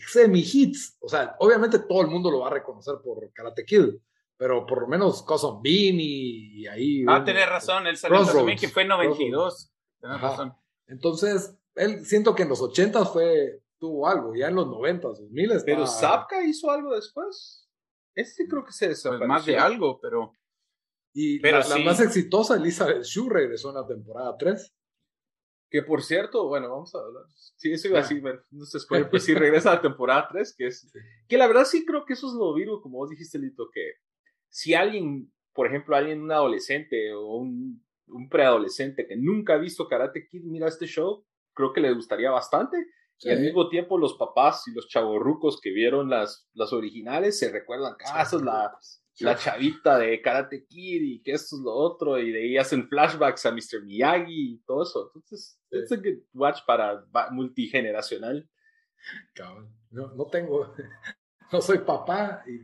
semi-hits. 0.06 0.98
O 1.00 1.08
sea, 1.08 1.34
obviamente 1.38 1.78
todo 1.78 2.02
el 2.02 2.08
mundo 2.08 2.30
lo 2.30 2.40
va 2.40 2.48
a 2.48 2.54
reconocer 2.54 2.96
por 3.02 3.32
Karate 3.32 3.64
Kid, 3.64 3.94
pero 4.36 4.66
por 4.66 4.82
lo 4.82 4.86
menos 4.86 5.22
Cousin 5.22 5.62
Bean 5.62 5.96
y, 5.98 6.66
ahí... 6.66 7.06
Ah, 7.08 7.24
tenés 7.24 7.48
razón, 7.48 7.86
él 7.86 7.96
salió 7.96 8.22
también 8.22 8.58
que 8.58 8.68
fue 8.68 8.82
en 8.82 8.88
92. 8.88 9.72
Tenés 9.98 10.20
razón. 10.20 10.54
Entonces, 10.88 11.56
él 11.74 12.04
siento 12.04 12.34
que 12.34 12.42
en 12.42 12.50
los 12.50 12.60
80s 12.60 13.10
fue 13.10 13.62
tuvo 13.78 14.08
algo, 14.08 14.34
ya 14.34 14.48
en 14.48 14.54
los 14.54 14.66
90, 14.66 15.08
2000 15.08 15.52
está... 15.52 15.64
Pero 15.64 15.86
Zapka 15.86 16.44
hizo 16.44 16.70
algo 16.70 16.94
después. 16.94 17.68
Este 18.14 18.46
creo 18.48 18.64
que 18.64 18.72
se 18.72 18.86
pues 18.86 18.98
desapareció. 18.98 19.28
más 19.28 19.46
de 19.46 19.58
algo, 19.58 20.00
pero... 20.00 20.32
Y 21.14 21.40
pero 21.40 21.60
la, 21.60 21.78
más 21.78 22.00
exitosa, 22.00 22.56
Elizabeth 22.56 23.02
Shue, 23.02 23.28
regresó 23.28 23.70
en 23.70 23.76
la 23.76 23.86
temporada 23.86 24.36
3. 24.38 24.72
Que 25.70 25.82
por 25.82 26.02
cierto, 26.02 26.48
bueno, 26.48 26.70
vamos 26.70 26.94
a 26.94 26.98
hablar. 26.98 27.24
Sí, 27.56 27.72
eso 27.72 27.88
iba 27.88 27.98
a 27.98 28.02
decir, 28.02 28.22
no 28.50 28.64
se 28.64 28.78
pues 29.10 29.24
sí 29.24 29.34
regresa 29.34 29.72
a 29.72 29.74
la 29.76 29.82
temporada 29.82 30.28
3, 30.30 30.54
que 30.56 30.66
es. 30.66 30.90
Que 31.28 31.36
la 31.36 31.46
verdad 31.46 31.64
sí 31.64 31.84
creo 31.84 32.04
que 32.04 32.14
eso 32.14 32.28
es 32.28 32.34
lo 32.34 32.54
vivo, 32.54 32.80
como 32.80 32.98
vos 32.98 33.10
dijiste, 33.10 33.38
Lito, 33.38 33.68
que 33.72 33.94
si 34.48 34.74
alguien, 34.74 35.32
por 35.52 35.66
ejemplo, 35.66 35.94
alguien, 35.94 36.22
un 36.22 36.32
adolescente 36.32 37.12
o 37.12 37.36
un, 37.36 37.84
un 38.06 38.28
preadolescente 38.28 39.06
que 39.06 39.16
nunca 39.16 39.54
ha 39.54 39.58
visto 39.58 39.88
Karate 39.88 40.26
Kid, 40.28 40.42
mira 40.44 40.68
este 40.68 40.86
show, 40.86 41.26
creo 41.54 41.72
que 41.72 41.80
le 41.80 41.92
gustaría 41.92 42.30
bastante. 42.30 42.76
Y 43.20 43.30
al 43.30 43.40
mismo 43.40 43.68
tiempo 43.68 43.98
los 43.98 44.14
papás 44.14 44.68
y 44.68 44.72
los 44.72 44.88
chavorrucos 44.88 45.60
que 45.60 45.70
vieron 45.70 46.08
las, 46.08 46.48
las 46.54 46.72
originales 46.72 47.38
se 47.38 47.50
recuerdan 47.50 47.94
ah, 48.06 48.22
es 48.22 48.32
la, 48.34 48.78
la 49.20 49.36
chavita 49.36 49.98
de 49.98 50.22
Karate 50.22 50.66
Kid 50.66 51.02
y 51.02 51.22
que 51.22 51.32
esto 51.32 51.56
es 51.56 51.62
lo 51.62 51.74
otro 51.74 52.18
y 52.18 52.30
de 52.30 52.42
ahí 52.42 52.56
hacen 52.56 52.88
flashbacks 52.88 53.44
a 53.46 53.52
Mr. 53.52 53.82
Miyagi 53.84 54.54
y 54.54 54.58
todo 54.64 54.84
eso. 54.84 55.10
Entonces, 55.14 55.60
es 55.70 55.90
un 55.90 56.02
good 56.02 56.22
watch 56.32 56.60
para 56.66 57.04
multigeneracional. 57.30 58.48
Cabrón. 59.34 59.74
No, 59.90 60.14
no 60.14 60.26
tengo, 60.26 60.74
no 61.52 61.60
soy 61.60 61.78
papá 61.78 62.42
y, 62.46 62.60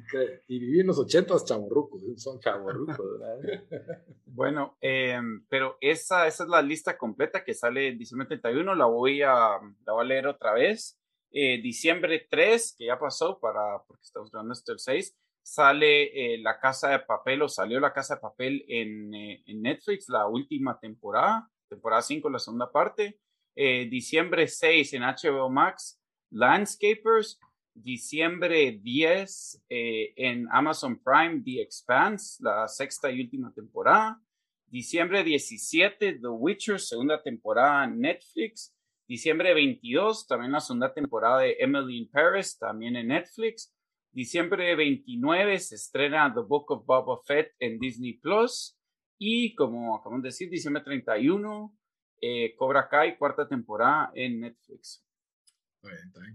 y 0.48 0.58
viví 0.58 0.80
en 0.80 0.88
los 0.88 0.98
ochentas 0.98 1.44
chaburrucos, 1.44 2.02
son 2.16 2.38
chaburrucos. 2.40 2.98
bueno, 4.26 4.76
eh, 4.80 5.20
pero 5.48 5.78
esa, 5.80 6.26
esa 6.26 6.44
es 6.44 6.50
la 6.50 6.62
lista 6.62 6.98
completa 6.98 7.44
que 7.44 7.54
sale 7.54 7.88
en 7.88 7.98
diciembre 7.98 8.28
31, 8.28 8.74
la 8.74 8.86
voy 8.86 9.22
a, 9.22 9.58
la 9.86 9.92
voy 9.92 10.02
a 10.02 10.08
leer 10.08 10.26
otra 10.26 10.52
vez. 10.52 10.98
Eh, 11.30 11.60
diciembre 11.60 12.26
3, 12.30 12.76
que 12.78 12.86
ya 12.86 12.98
pasó 12.98 13.40
para, 13.40 13.82
porque 13.86 14.02
estamos 14.04 14.30
grabando 14.30 14.52
esto 14.52 14.72
el 14.72 14.78
6, 14.78 15.16
sale 15.42 16.34
eh, 16.34 16.38
La 16.38 16.60
Casa 16.60 16.90
de 16.90 17.00
Papel 17.00 17.42
o 17.42 17.48
salió 17.48 17.80
La 17.80 17.92
Casa 17.92 18.14
de 18.14 18.20
Papel 18.20 18.64
en, 18.68 19.12
en 19.14 19.62
Netflix, 19.62 20.08
la 20.08 20.28
última 20.28 20.78
temporada, 20.78 21.50
temporada 21.68 22.02
5, 22.02 22.30
la 22.30 22.38
segunda 22.38 22.70
parte. 22.70 23.18
diciembre 23.56 24.46
6 24.46 24.92
en 24.94 25.02
HBO 25.02 25.50
Max, 25.50 26.00
Landscapers 26.30 27.40
diciembre 27.74 28.78
10 28.82 29.64
eh, 29.68 30.14
en 30.16 30.46
Amazon 30.50 31.00
Prime 31.02 31.42
The 31.44 31.60
Expanse, 31.60 32.42
la 32.42 32.68
sexta 32.68 33.10
y 33.10 33.20
última 33.20 33.52
temporada. 33.52 34.20
Diciembre 34.66 35.22
17, 35.22 36.20
The 36.20 36.28
Witcher, 36.28 36.80
segunda 36.80 37.22
temporada 37.22 37.84
en 37.84 38.00
Netflix. 38.00 38.74
Diciembre 39.06 39.52
22, 39.52 40.26
también 40.26 40.52
la 40.52 40.60
segunda 40.60 40.92
temporada 40.92 41.40
de 41.40 41.56
Emily 41.58 41.98
in 41.98 42.10
Paris, 42.10 42.58
también 42.58 42.96
en 42.96 43.08
Netflix. 43.08 43.74
Diciembre 44.10 44.74
29 44.76 45.58
se 45.58 45.74
estrena 45.74 46.32
The 46.32 46.40
Book 46.40 46.70
of 46.70 46.86
Boba 46.86 47.20
Fett 47.26 47.52
en 47.58 47.78
Disney 47.78 48.14
Plus. 48.14 48.78
Y 49.18 49.54
como 49.54 49.96
acabamos 49.96 50.22
de 50.22 50.28
decir, 50.28 50.48
diciembre 50.48 50.82
31, 50.82 51.76
eh, 52.20 52.54
Cobra 52.56 52.88
Kai, 52.88 53.18
cuarta 53.18 53.46
temporada 53.46 54.10
en 54.14 54.40
Netflix. 54.40 55.04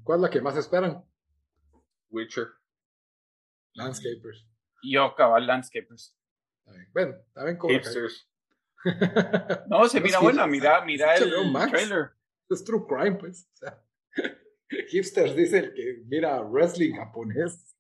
¿Cuál 0.04 0.20
es 0.20 0.22
la 0.22 0.30
que 0.30 0.42
más 0.42 0.56
esperan? 0.56 1.04
Witcher. 2.10 2.48
Landscapers. 3.74 4.46
Yo, 4.84 5.14
cabal, 5.16 5.46
Landscapers. 5.46 6.16
Bueno, 6.94 7.16
también 7.34 7.58
Cobra 7.58 7.82
Kai. 7.82 7.94
no, 9.68 9.90
se 9.90 10.00
mira 10.00 10.20
buena, 10.20 10.48
mira, 10.48 10.84
mira 10.86 11.16
el 11.16 11.32
trailer. 11.70 12.12
Es 12.50 12.64
true 12.64 12.86
crime, 12.88 13.18
pues. 13.18 13.48
O 13.54 13.58
sea, 13.58 13.84
hipsters 14.90 15.36
dice 15.36 15.60
el 15.60 15.74
que 15.74 16.04
mira 16.06 16.42
wrestling 16.42 16.96
japonés. 16.96 17.76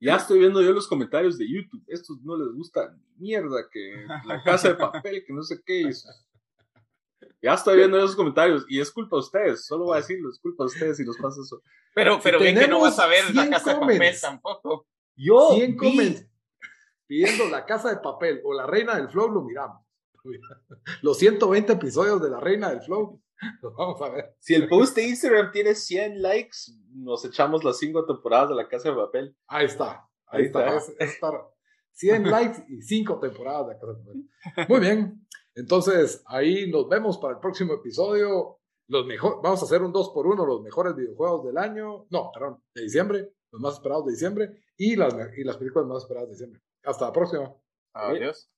Ya 0.00 0.16
estoy 0.16 0.40
viendo 0.40 0.62
yo 0.62 0.72
los 0.72 0.86
comentarios 0.88 1.38
de 1.38 1.50
YouTube. 1.50 1.82
Estos 1.86 2.20
no 2.22 2.36
les 2.36 2.48
gusta 2.54 2.96
mierda 3.16 3.68
que 3.70 4.06
la 4.26 4.42
casa 4.42 4.68
de 4.68 4.74
papel, 4.74 5.24
que 5.26 5.32
no 5.32 5.42
sé 5.42 5.60
qué 5.64 5.80
hizo. 5.80 6.08
Ya 7.46 7.54
estoy 7.54 7.76
viendo 7.76 7.96
esos 7.96 8.16
comentarios 8.16 8.64
y 8.68 8.80
es 8.80 8.90
culpa 8.90 9.14
de 9.14 9.20
ustedes. 9.20 9.66
Solo 9.66 9.84
voy 9.84 9.94
a 9.94 10.00
decirlo, 10.00 10.30
es 10.30 10.40
culpa 10.40 10.64
de 10.64 10.66
ustedes 10.66 10.96
si 10.96 11.04
los 11.04 11.16
pasa 11.16 11.40
eso. 11.40 11.62
Pero, 11.94 12.18
pero 12.20 12.40
bien 12.40 12.58
que 12.58 12.66
no 12.66 12.80
vas 12.80 12.98
a 12.98 13.06
ver 13.06 13.32
la 13.32 13.48
casa 13.48 13.74
de 13.74 13.80
papel 13.80 14.20
tampoco. 14.20 14.88
Yo 15.14 15.50
100 15.54 15.76
vi... 15.76 16.16
pidiendo 17.06 17.48
la 17.48 17.64
casa 17.64 17.90
de 17.90 17.98
papel 17.98 18.40
o 18.42 18.52
la 18.52 18.66
reina 18.66 18.96
del 18.96 19.08
flow, 19.08 19.30
lo 19.30 19.42
miramos. 19.42 19.80
Los 21.02 21.18
120 21.18 21.74
episodios 21.74 22.20
de 22.20 22.30
la 22.30 22.40
reina 22.40 22.70
del 22.70 22.82
flow 22.82 23.22
Vamos 23.78 24.02
a 24.02 24.08
ver. 24.08 24.34
Si 24.40 24.54
el 24.54 24.68
post 24.68 24.96
de 24.96 25.08
Instagram 25.08 25.52
tiene 25.52 25.76
100 25.76 26.20
likes, 26.20 26.56
nos 26.94 27.24
echamos 27.24 27.62
las 27.62 27.78
5 27.78 28.06
temporadas 28.06 28.48
de 28.48 28.56
la 28.56 28.68
Casa 28.68 28.90
de 28.90 28.96
Papel. 28.96 29.36
Ahí 29.46 29.66
está. 29.66 30.04
Ahí, 30.26 30.46
está. 30.46 30.82
100 31.92 32.30
likes 32.30 32.64
y 32.68 32.82
5 32.82 33.20
temporadas 33.20 33.68
de 33.68 33.74
la 33.74 33.80
Casa 33.80 33.92
de 33.92 33.98
Papel. 34.04 34.66
Muy 34.68 34.80
bien. 34.80 35.25
Entonces, 35.56 36.22
ahí 36.26 36.70
nos 36.70 36.88
vemos 36.88 37.18
para 37.18 37.34
el 37.34 37.40
próximo 37.40 37.72
episodio. 37.72 38.58
Los 38.88 39.06
mejor, 39.06 39.40
vamos 39.42 39.62
a 39.62 39.64
hacer 39.64 39.82
un 39.82 39.90
2 39.90 40.10
por 40.10 40.26
1 40.26 40.46
los 40.46 40.62
mejores 40.62 40.94
videojuegos 40.94 41.46
del 41.46 41.58
año. 41.58 42.06
No, 42.10 42.30
perdón, 42.30 42.62
de 42.74 42.82
diciembre. 42.82 43.32
Los 43.50 43.60
más 43.60 43.74
esperados 43.74 44.04
de 44.04 44.12
diciembre. 44.12 44.62
Y 44.76 44.96
las, 44.96 45.14
y 45.36 45.44
las 45.44 45.56
películas 45.56 45.88
más 45.88 46.02
esperadas 46.02 46.28
de 46.28 46.34
diciembre. 46.34 46.60
Hasta 46.84 47.06
la 47.06 47.12
próxima. 47.12 47.54
Adiós. 47.94 48.50